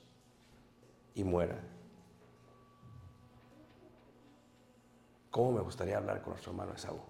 y 1.15 1.25
muera, 1.25 1.59
¿cómo 5.31 5.53
me 5.53 5.61
gustaría 5.61 5.97
hablar 5.97 6.21
con 6.23 6.31
nuestro 6.31 6.53
hermano 6.53 6.75
Esaú? 6.75 7.01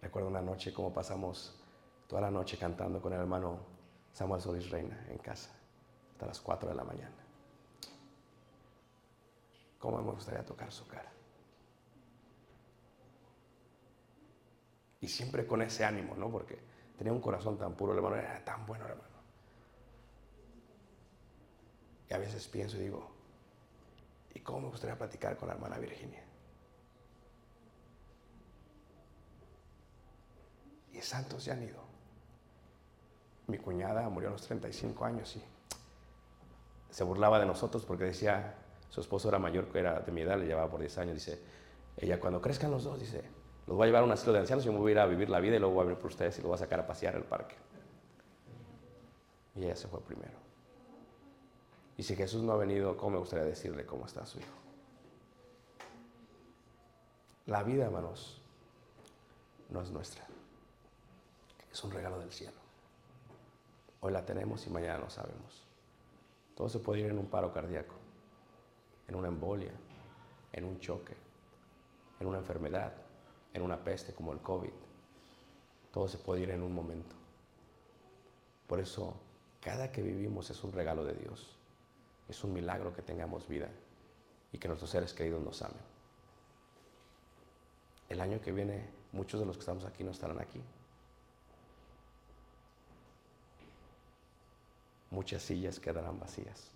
Recuerdo 0.00 0.28
una 0.28 0.42
noche 0.42 0.72
como 0.72 0.92
pasamos 0.92 1.60
toda 2.06 2.22
la 2.22 2.30
noche 2.30 2.58
cantando 2.58 3.00
con 3.00 3.12
el 3.12 3.20
hermano 3.20 3.58
Samuel 4.12 4.40
Solís 4.40 4.70
Reina 4.70 5.06
en 5.08 5.18
casa, 5.18 5.50
hasta 6.12 6.26
las 6.26 6.40
4 6.40 6.68
de 6.68 6.74
la 6.74 6.84
mañana. 6.84 7.16
¿Cómo 9.78 10.00
me 10.00 10.12
gustaría 10.12 10.44
tocar 10.44 10.70
su 10.70 10.86
cara? 10.86 11.10
Y 15.00 15.08
siempre 15.08 15.46
con 15.46 15.60
ese 15.62 15.84
ánimo, 15.84 16.14
¿no? 16.14 16.30
Porque 16.30 16.58
tenía 16.96 17.12
un 17.12 17.20
corazón 17.20 17.58
tan 17.58 17.74
puro, 17.74 17.92
el 17.92 17.98
hermano 17.98 18.16
era 18.16 18.42
tan 18.44 18.64
bueno, 18.66 18.86
hermano. 18.86 19.13
A 22.14 22.18
veces 22.18 22.46
pienso 22.46 22.76
y 22.76 22.80
digo, 22.82 23.10
¿y 24.34 24.38
cómo 24.38 24.60
me 24.60 24.68
gustaría 24.68 24.96
platicar 24.96 25.36
con 25.36 25.48
la 25.48 25.54
hermana 25.54 25.78
Virginia? 25.78 26.22
Y 30.92 31.00
santos 31.00 31.42
se 31.42 31.50
han 31.50 31.64
ido. 31.64 31.82
Mi 33.48 33.58
cuñada 33.58 34.08
murió 34.08 34.28
a 34.28 34.32
los 34.32 34.42
35 34.42 35.04
años 35.04 35.34
y 35.34 35.42
se 36.88 37.02
burlaba 37.02 37.40
de 37.40 37.46
nosotros 37.46 37.84
porque 37.84 38.04
decía, 38.04 38.54
su 38.90 39.00
esposo 39.00 39.28
era 39.28 39.40
mayor, 39.40 39.66
que 39.72 39.80
era 39.80 39.98
de 39.98 40.12
mi 40.12 40.20
edad, 40.20 40.38
le 40.38 40.46
llevaba 40.46 40.70
por 40.70 40.78
10 40.78 40.98
años, 40.98 41.14
dice, 41.14 41.42
ella 41.96 42.20
cuando 42.20 42.40
crezcan 42.40 42.70
los 42.70 42.84
dos, 42.84 43.00
dice, 43.00 43.24
los 43.66 43.76
voy 43.76 43.84
a 43.84 43.86
llevar 43.86 44.02
a 44.02 44.06
un 44.06 44.12
asilo 44.12 44.34
de 44.34 44.38
ancianos 44.38 44.64
y 44.64 44.70
me 44.70 44.78
voy 44.78 44.90
a 44.90 44.92
ir 44.92 44.98
a 45.00 45.06
vivir 45.06 45.28
la 45.28 45.40
vida 45.40 45.56
y 45.56 45.58
luego 45.58 45.74
voy 45.74 45.82
a 45.82 45.86
venir 45.86 45.98
por 45.98 46.12
ustedes 46.12 46.38
y 46.38 46.42
los 46.42 46.48
voy 46.48 46.54
a 46.54 46.58
sacar 46.58 46.78
a 46.78 46.86
pasear 46.86 47.16
al 47.16 47.24
parque. 47.24 47.56
Y 49.56 49.64
ella 49.64 49.74
se 49.74 49.88
fue 49.88 50.00
primero. 50.00 50.53
Y 51.96 52.02
si 52.02 52.16
Jesús 52.16 52.42
no 52.42 52.52
ha 52.52 52.56
venido, 52.56 52.96
¿cómo 52.96 53.10
me 53.10 53.18
gustaría 53.18 53.44
decirle 53.44 53.86
cómo 53.86 54.06
está 54.06 54.26
su 54.26 54.38
hijo? 54.38 54.54
La 57.46 57.62
vida, 57.62 57.84
hermanos, 57.84 58.40
no 59.68 59.80
es 59.80 59.90
nuestra. 59.90 60.24
Es 61.70 61.84
un 61.84 61.90
regalo 61.90 62.18
del 62.18 62.32
cielo. 62.32 62.56
Hoy 64.00 64.12
la 64.12 64.24
tenemos 64.24 64.66
y 64.66 64.70
mañana 64.70 64.98
no 64.98 65.10
sabemos. 65.10 65.64
Todo 66.56 66.68
se 66.68 66.78
puede 66.78 67.00
ir 67.00 67.06
en 67.06 67.18
un 67.18 67.26
paro 67.26 67.52
cardíaco, 67.52 67.94
en 69.08 69.14
una 69.14 69.28
embolia, 69.28 69.72
en 70.52 70.64
un 70.64 70.78
choque, 70.78 71.16
en 72.20 72.26
una 72.26 72.38
enfermedad, 72.38 72.92
en 73.52 73.62
una 73.62 73.82
peste 73.82 74.14
como 74.14 74.32
el 74.32 74.40
COVID. 74.40 74.72
Todo 75.92 76.08
se 76.08 76.18
puede 76.18 76.42
ir 76.42 76.50
en 76.50 76.62
un 76.62 76.74
momento. 76.74 77.14
Por 78.66 78.80
eso, 78.80 79.14
cada 79.60 79.92
que 79.92 80.02
vivimos 80.02 80.50
es 80.50 80.62
un 80.64 80.72
regalo 80.72 81.04
de 81.04 81.14
Dios. 81.14 81.56
Es 82.28 82.42
un 82.44 82.52
milagro 82.52 82.94
que 82.94 83.02
tengamos 83.02 83.46
vida 83.46 83.68
y 84.52 84.58
que 84.58 84.68
nuestros 84.68 84.90
seres 84.90 85.12
queridos 85.12 85.42
nos 85.42 85.60
amen. 85.62 85.94
El 88.08 88.20
año 88.20 88.40
que 88.40 88.52
viene, 88.52 88.88
muchos 89.12 89.40
de 89.40 89.46
los 89.46 89.56
que 89.56 89.60
estamos 89.60 89.84
aquí 89.84 90.04
no 90.04 90.10
estarán 90.10 90.38
aquí. 90.38 90.60
Muchas 95.10 95.42
sillas 95.42 95.80
quedarán 95.80 96.18
vacías. 96.18 96.70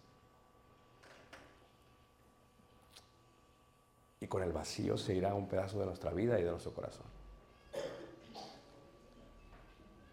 Y 4.20 4.26
con 4.26 4.42
el 4.42 4.52
vacío 4.52 4.98
se 4.98 5.14
irá 5.14 5.34
un 5.34 5.48
pedazo 5.48 5.78
de 5.78 5.86
nuestra 5.86 6.12
vida 6.12 6.38
y 6.38 6.42
de 6.42 6.50
nuestro 6.50 6.72
corazón. 6.72 7.06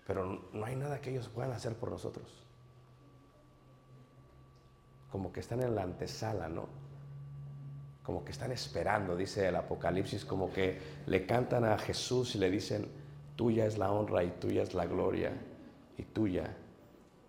Pero 0.06 0.26
no 0.54 0.66
hay 0.66 0.76
nada 0.76 1.02
que 1.02 1.10
ellos 1.10 1.28
puedan 1.30 1.52
hacer 1.52 1.76
por 1.76 1.90
nosotros. 1.90 2.45
Como 5.16 5.32
que 5.32 5.40
están 5.40 5.62
en 5.62 5.74
la 5.74 5.84
antesala, 5.84 6.50
¿no? 6.50 6.68
Como 8.04 8.26
que 8.26 8.34
están 8.34 8.52
esperando, 8.52 9.16
dice 9.16 9.48
el 9.48 9.56
Apocalipsis, 9.56 10.26
como 10.26 10.52
que 10.52 10.78
le 11.06 11.26
cantan 11.26 11.64
a 11.64 11.78
Jesús 11.78 12.36
y 12.36 12.38
le 12.38 12.52
dicen, 12.52 12.86
tuya 13.38 13.66
es 13.66 13.78
la 13.78 13.90
honra 13.94 14.26
y 14.26 14.32
tuya 14.32 14.64
es 14.64 14.74
la 14.74 14.86
gloria 14.86 15.32
y 15.98 16.04
tuya, 16.04 16.54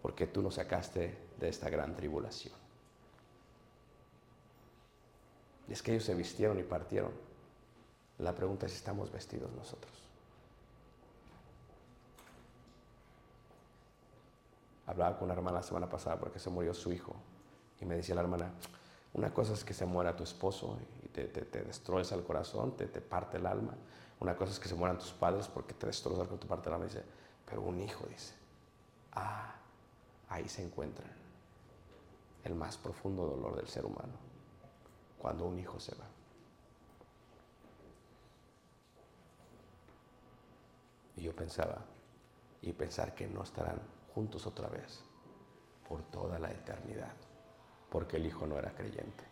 porque 0.03 0.27
tú 0.27 0.42
nos 0.42 0.57
sacaste 0.57 1.16
de 1.38 1.49
esta 1.49 1.70
gran 1.70 1.94
tribulación. 1.94 2.55
Y 5.68 5.72
es 5.72 5.81
que 5.81 5.92
ellos 5.92 6.03
se 6.03 6.16
vistieron 6.16 6.59
y 6.59 6.64
partieron. 6.64 7.12
La 8.18 8.35
pregunta 8.35 8.66
es 8.66 8.72
si 8.72 8.79
estamos 8.79 9.12
vestidos 9.12 9.53
nosotros. 9.53 9.94
Hablaba 14.88 15.16
con 15.16 15.27
una 15.27 15.35
hermana 15.35 15.59
la 15.59 15.62
semana 15.62 15.88
pasada 15.88 16.18
porque 16.18 16.40
se 16.40 16.51
murió 16.51 16.75
su 16.75 16.90
hijo. 16.90 17.14
Y 17.81 17.85
me 17.85 17.97
decía 17.97 18.15
la 18.15 18.23
hermana, 18.23 18.53
una 19.12 19.33
cosa 19.33 19.55
es 19.55 19.65
que 19.65 19.75
se 19.75 19.87
muera 19.87 20.17
tu 20.17 20.23
esposo 20.25 20.79
y 21.05 21.09
te, 21.09 21.27
destroza 21.27 22.15
el 22.15 22.25
corazón, 22.25 22.77
te, 22.77 22.87
te, 22.87 23.01
parte 23.01 23.39
el 23.39 23.47
alma. 23.47 23.75
Una 24.21 24.37
cosa 24.37 24.53
es 24.53 24.59
que 24.59 24.69
se 24.69 24.75
mueran 24.75 24.99
tus 24.99 25.12
padres 25.12 25.49
porque 25.49 25.75
te 25.75 25.87
destroza 25.87 26.23
el 26.23 26.39
te 26.39 26.47
parte 26.47 26.69
el 26.69 26.75
alma. 26.75 26.87
Dice, 26.87 27.03
pero 27.45 27.62
un 27.62 27.81
hijo, 27.81 28.07
dice, 28.07 28.35
ah, 29.12 29.55
ahí 30.29 30.49
se 30.49 30.62
encuentra 30.62 31.07
el 32.45 32.55
más 32.55 32.77
profundo 32.77 33.27
dolor 33.27 33.57
del 33.57 33.69
ser 33.69 33.85
humano, 33.85 34.15
cuando 35.19 35.47
un 35.47 35.59
hijo 35.59 35.81
se 35.81 35.95
va. 35.95 36.05
Y 41.17 41.23
yo 41.23 41.35
pensaba, 41.35 41.79
y 42.62 42.73
pensar 42.73 43.15
que 43.15 43.27
no 43.27 43.43
estarán 43.43 43.81
juntos 44.15 44.47
otra 44.47 44.69
vez 44.69 45.01
por 45.89 46.03
toda 46.05 46.39
la 46.39 46.51
eternidad, 46.51 47.15
porque 47.97 48.19
el 48.19 48.27
hijo 48.27 48.47
no 48.47 48.59
era 48.59 48.75
creyente. 48.75 49.25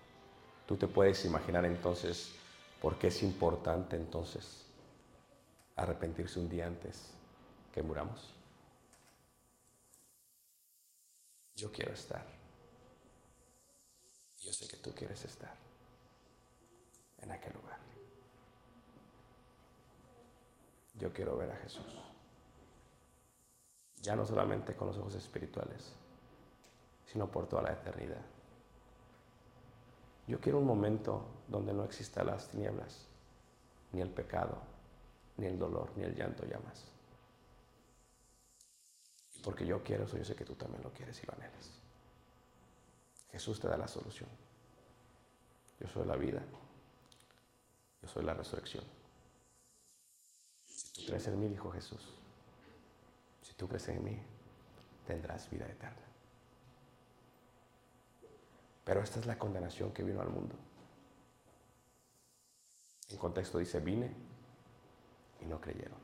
Tú 0.66 0.79
te 0.79 0.88
puedes 0.88 1.22
imaginar 1.27 1.66
entonces 1.66 2.33
por 2.81 2.98
qué 2.98 3.09
es 3.09 3.22
importante 3.22 3.94
entonces 3.94 4.64
arrepentirse 5.77 6.40
un 6.40 6.48
día 6.48 6.66
antes 6.66 7.11
que 7.74 7.83
muramos. 7.83 8.33
Yo 11.55 11.70
quiero 11.70 11.92
estar. 11.92 12.24
Yo 14.40 14.50
sé 14.50 14.66
que 14.66 14.79
tú 14.79 14.94
quieres 14.94 15.22
estar 15.22 15.55
en 17.20 17.33
aquel 17.33 17.53
lugar. 17.53 17.79
Yo 20.94 21.12
quiero 21.12 21.37
ver 21.37 21.50
a 21.50 21.57
Jesús. 21.57 22.00
Ya 24.00 24.16
no 24.16 24.24
solamente 24.24 24.74
con 24.74 24.88
los 24.88 24.96
ojos 24.96 25.16
espirituales, 25.16 25.92
sino 27.05 27.31
por 27.31 27.46
toda 27.46 27.61
la 27.61 27.74
eternidad. 27.74 28.34
Yo 30.26 30.40
quiero 30.40 30.58
un 30.58 30.66
momento 30.66 31.26
donde 31.48 31.72
no 31.72 31.84
exista 31.84 32.24
las 32.24 32.48
tinieblas, 32.48 33.06
ni 33.92 34.00
el 34.00 34.10
pecado, 34.10 34.58
ni 35.37 35.46
el 35.46 35.58
dolor, 35.58 35.90
ni 35.96 36.04
el 36.04 36.14
llanto 36.14 36.46
ya 36.46 36.58
más. 36.60 36.84
Porque 39.42 39.66
yo 39.66 39.82
quiero 39.82 40.04
eso, 40.04 40.16
yo 40.16 40.24
sé 40.24 40.34
que 40.34 40.44
tú 40.44 40.54
también 40.54 40.82
lo 40.82 40.90
quieres 40.92 41.22
y 41.22 41.26
lo 41.26 41.34
anhelas. 41.34 41.70
Jesús 43.30 43.60
te 43.60 43.68
da 43.68 43.76
la 43.76 43.88
solución. 43.88 44.30
Yo 45.80 45.88
soy 45.88 46.06
la 46.06 46.16
vida. 46.16 46.42
Yo 48.00 48.08
soy 48.08 48.24
la 48.24 48.32
resurrección. 48.32 48.84
Si 50.66 51.02
tú 51.02 51.06
crees 51.06 51.26
en 51.26 51.40
mí, 51.40 51.48
dijo 51.48 51.70
Jesús, 51.70 52.14
si 53.42 53.52
tú 53.54 53.68
crees 53.68 53.88
en 53.88 54.02
mí, 54.02 54.18
tendrás 55.06 55.50
vida 55.50 55.66
eterna. 55.66 56.13
Pero 58.85 59.03
esta 59.03 59.18
es 59.18 59.27
la 59.27 59.38
condenación 59.38 59.92
que 59.92 60.05
vino 60.05 60.20
al 60.20 60.29
mundo. 60.29 60.55
En 63.11 63.18
contexto 63.18 63.59
dice, 63.59 63.81
vine 63.81 64.14
y 65.40 65.47
no 65.47 65.61
creyeron. 65.61 65.99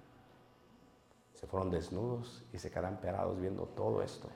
Se 1.35 1.47
fueron 1.47 1.71
desnudos 1.71 2.43
y 2.53 2.59
se 2.59 2.71
quedarán 2.71 3.01
parados 3.01 3.40
viendo 3.40 3.64
todo 3.66 4.03
esto. 4.03 4.29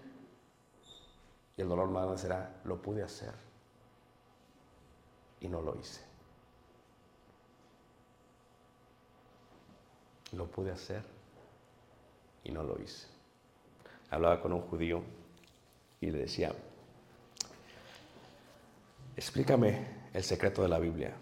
Y 1.57 1.63
el 1.63 1.69
dolor 1.69 1.89
más 1.89 2.21
será, 2.21 2.61
lo 2.65 2.81
pude 2.81 3.03
hacer 3.03 3.35
y 5.41 5.49
no 5.49 5.61
lo 5.61 5.79
hice. 5.79 6.01
Lo 10.33 10.47
pude 10.47 10.73
hacer 10.73 11.05
y 12.43 12.51
no 12.51 12.63
lo 12.63 12.81
hice. 12.81 13.07
Hablaba 14.11 14.41
con 14.41 14.53
un 14.53 14.63
judío 14.63 15.03
y 16.01 16.11
le 16.11 16.19
decía, 16.19 16.53
explícame 19.17 19.87
el 20.13 20.23
secreto 20.23 20.63
de 20.63 20.69
la 20.69 20.79
Biblia. 20.79 21.15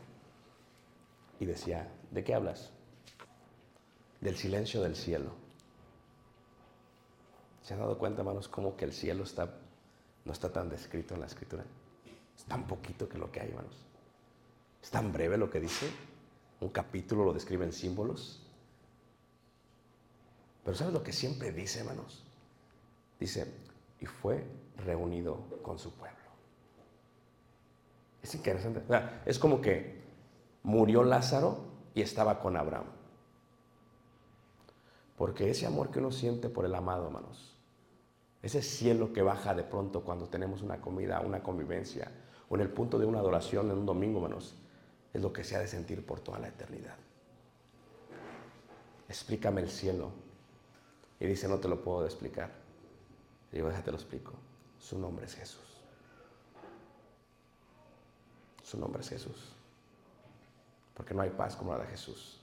Y 1.41 1.47
decía, 1.47 1.89
¿de 2.11 2.23
qué 2.23 2.35
hablas? 2.35 2.71
Del 4.21 4.37
silencio 4.37 4.83
del 4.83 4.95
cielo. 4.95 5.33
¿Se 7.63 7.75
han 7.75 7.81
dado 7.81 7.99
cuenta, 7.99 8.21
hermanos, 8.21 8.49
cómo 8.49 8.77
que 8.77 8.85
el 8.85 8.93
cielo 8.93 9.25
está, 9.25 9.55
no 10.25 10.33
está 10.33 10.53
tan 10.53 10.69
descrito 10.69 11.15
en 11.15 11.21
la 11.21 11.27
escritura? 11.27 11.65
Es 12.37 12.45
tan 12.45 12.67
poquito 12.67 13.09
que 13.09 13.19
lo 13.19 13.31
que 13.31 13.41
hay, 13.41 13.49
hermanos. 13.49 13.77
Es 14.83 14.91
tan 14.91 15.13
breve 15.13 15.37
lo 15.37 15.51
que 15.51 15.61
dice. 15.61 15.91
Un 16.61 16.71
capítulo 16.71 17.25
lo 17.25 17.33
describe 17.33 17.65
en 17.65 17.73
símbolos. 17.73 18.43
Pero 20.65 20.77
¿sabes 20.77 20.93
lo 20.93 21.03
que 21.03 21.13
siempre 21.13 21.53
dice, 21.53 21.81
hermanos? 21.81 22.23
Dice, 23.19 23.47
y 24.01 24.07
fue 24.07 24.45
reunido 24.85 25.37
con 25.63 25.79
su 25.79 25.93
pueblo. 25.93 26.22
Es 28.23 28.35
interesante. 28.35 28.83
Es 29.27 29.39
como 29.39 29.61
que 29.61 30.01
murió 30.63 31.03
Lázaro 31.03 31.59
y 31.95 32.03
estaba 32.03 32.41
con 32.41 32.57
Abraham. 32.57 32.87
Porque 35.17 35.51
ese 35.51 35.67
amor 35.67 35.91
que 35.91 35.99
uno 35.99 36.11
siente 36.11 36.49
por 36.49 36.65
el 36.65 36.75
amado, 36.75 37.07
hermanos, 37.07 37.57
ese 38.43 38.63
cielo 38.63 39.13
que 39.13 39.23
baja 39.23 39.55
de 39.55 39.63
pronto 39.63 40.03
cuando 40.03 40.29
tenemos 40.29 40.63
una 40.63 40.81
comida, 40.81 41.21
una 41.21 41.43
convivencia, 41.43 42.11
o 42.49 42.55
en 42.57 42.61
el 42.61 42.71
punto 42.71 42.99
de 42.99 43.07
una 43.07 43.21
adoración 43.21 43.71
en 43.71 43.79
un 43.79 43.87
domingo, 43.87 44.19
hermanos, 44.19 44.57
es 45.13 45.23
lo 45.23 45.33
que 45.33 45.45
se 45.45 45.57
ha 45.57 45.61
de 45.61 45.69
sentir 45.69 46.05
por 46.05 46.21
toda 46.21 46.39
la 46.39 46.49
eternidad. 46.49 46.97
Explícame 49.09 49.61
el 49.61 49.71
cielo. 49.71 50.11
Y 51.21 51.27
dice, 51.27 51.47
no 51.47 51.59
te 51.59 51.69
lo 51.69 51.83
puedo 51.83 52.05
explicar. 52.05 52.51
Y 53.53 53.57
digo, 53.57 53.69
déjate 53.69 53.91
lo 53.91 53.97
explico. 53.97 54.33
Su 54.79 54.99
nombre 54.99 55.27
es 55.27 55.35
Jesús. 55.35 55.72
Su 58.73 58.79
nombre 58.79 59.03
es 59.03 59.11
Jesús. 59.11 59.37
Porque 60.95 61.13
no 61.13 61.21
hay 61.21 61.29
paz 61.29 61.57
como 61.57 61.75
la 61.75 61.81
de 61.81 61.89
Jesús. 61.89 62.41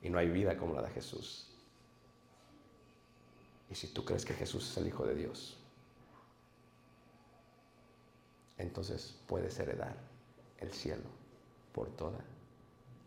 Y 0.00 0.08
no 0.08 0.16
hay 0.16 0.30
vida 0.30 0.56
como 0.56 0.72
la 0.72 0.80
de 0.80 0.88
Jesús. 0.88 1.50
Y 3.68 3.74
si 3.74 3.88
tú 3.88 4.06
crees 4.06 4.24
que 4.24 4.32
Jesús 4.32 4.70
es 4.70 4.76
el 4.78 4.86
Hijo 4.86 5.04
de 5.04 5.14
Dios, 5.14 5.58
entonces 8.56 9.18
puedes 9.26 9.58
heredar 9.58 9.94
el 10.60 10.72
cielo 10.72 11.10
por 11.74 11.90
toda 11.90 12.20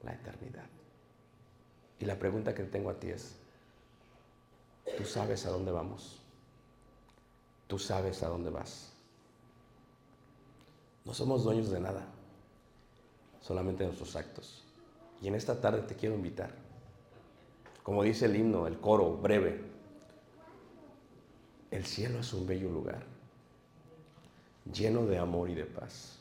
la 0.04 0.14
eternidad. 0.14 0.68
Y 2.00 2.06
la 2.06 2.20
pregunta 2.20 2.54
que 2.54 2.66
tengo 2.66 2.92
a 2.92 3.00
ti 3.00 3.08
es, 3.08 3.36
¿tú 4.96 5.06
sabes 5.06 5.44
a 5.48 5.50
dónde 5.50 5.72
vamos? 5.72 6.22
¿Tú 7.66 7.80
sabes 7.80 8.22
a 8.22 8.28
dónde 8.28 8.52
vas? 8.52 8.94
No 11.04 11.16
somos 11.16 11.44
dueños 11.44 11.72
de 11.72 11.80
nada, 11.80 12.14
solamente 13.48 13.84
en 13.84 13.89
nuestros 13.89 14.16
actos. 14.18 14.64
Y 15.22 15.28
en 15.28 15.36
esta 15.36 15.60
tarde 15.62 15.82
te 15.84 15.95
quiero 15.95 16.16
invitar. 16.16 16.52
Como 17.82 18.04
dice 18.04 18.26
el 18.26 18.36
himno, 18.36 18.68
el 18.68 18.78
coro 18.80 19.16
breve, 19.16 19.62
el 21.72 21.86
cielo 21.86 22.20
es 22.20 22.34
un 22.34 22.45
bello 22.45 22.70
lugar, 22.70 23.04
lleno 24.72 25.06
de 25.06 25.18
amor 25.18 25.50
y 25.50 25.56
de 25.56 25.64
paz. 25.64 26.20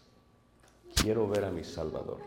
Quiero 0.95 1.29
ver 1.29 1.45
a 1.45 1.51
mi 1.51 1.65
Salvador. 1.65 2.21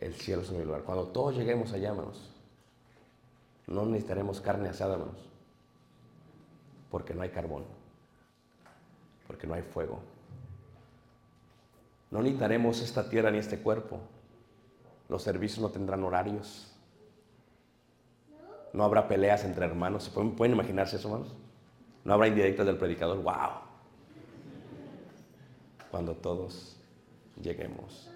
El 0.00 0.14
cielo 0.14 0.42
es 0.42 0.50
un 0.50 0.64
lugar. 0.64 0.82
Cuando 0.82 1.06
todos 1.08 1.36
lleguemos 1.36 1.72
allá, 1.72 1.90
hermanos, 1.90 2.30
no 3.66 3.84
necesitaremos 3.84 4.40
carne 4.40 4.70
asada, 4.70 4.94
hermanos, 4.94 5.20
porque 6.90 7.12
no 7.12 7.22
hay 7.22 7.28
carbón, 7.28 7.64
porque 9.26 9.46
no 9.46 9.54
hay 9.54 9.62
fuego 9.62 10.13
no 12.14 12.22
necesitaremos 12.22 12.80
esta 12.80 13.10
tierra 13.10 13.32
ni 13.32 13.38
este 13.38 13.58
cuerpo. 13.58 13.98
Los 15.08 15.24
servicios 15.24 15.58
no 15.58 15.70
tendrán 15.70 16.04
horarios. 16.04 16.72
No 18.72 18.84
habrá 18.84 19.08
peleas 19.08 19.42
entre 19.42 19.66
hermanos. 19.66 20.08
Pueden, 20.10 20.52
imaginarse 20.52 20.94
eso, 20.94 21.08
hermanos? 21.08 21.34
No 22.04 22.14
habrá 22.14 22.28
indirectas 22.28 22.66
del 22.66 22.76
predicador. 22.76 23.20
¡Wow! 23.20 23.50
Cuando 25.90 26.14
todos 26.14 26.76
lleguemos 27.42 28.08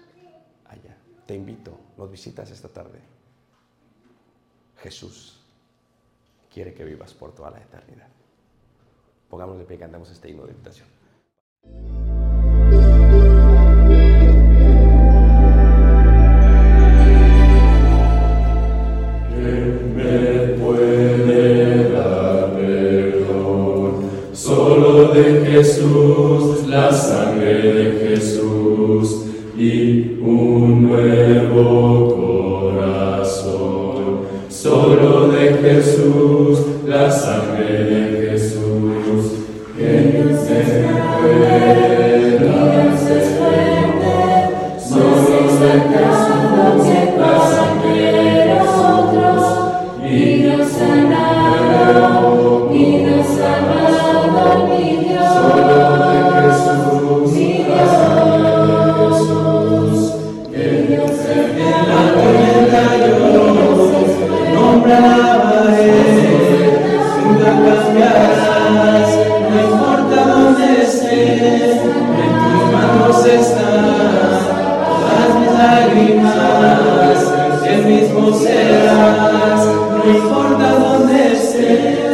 allá. 0.69 0.95
Te 1.25 1.35
invito, 1.35 1.77
nos 1.97 2.09
visitas 2.09 2.49
esta 2.51 2.69
tarde. 2.69 3.01
Jesús 4.77 5.41
quiere 6.53 6.73
que 6.73 6.85
vivas 6.85 7.13
por 7.13 7.35
toda 7.35 7.51
la 7.51 7.59
eternidad. 7.59 8.07
Pongamos 9.29 9.57
de 9.57 9.65
pie 9.65 9.75
y 9.75 9.79
cantemos 9.79 10.09
este 10.09 10.29
himno 10.29 10.45
de 10.45 10.53
invitación. 10.53 10.87
serás, 78.33 79.65
no 79.65 80.11
importa 80.11 80.73
dónde 80.79 81.33
estés. 81.33 82.08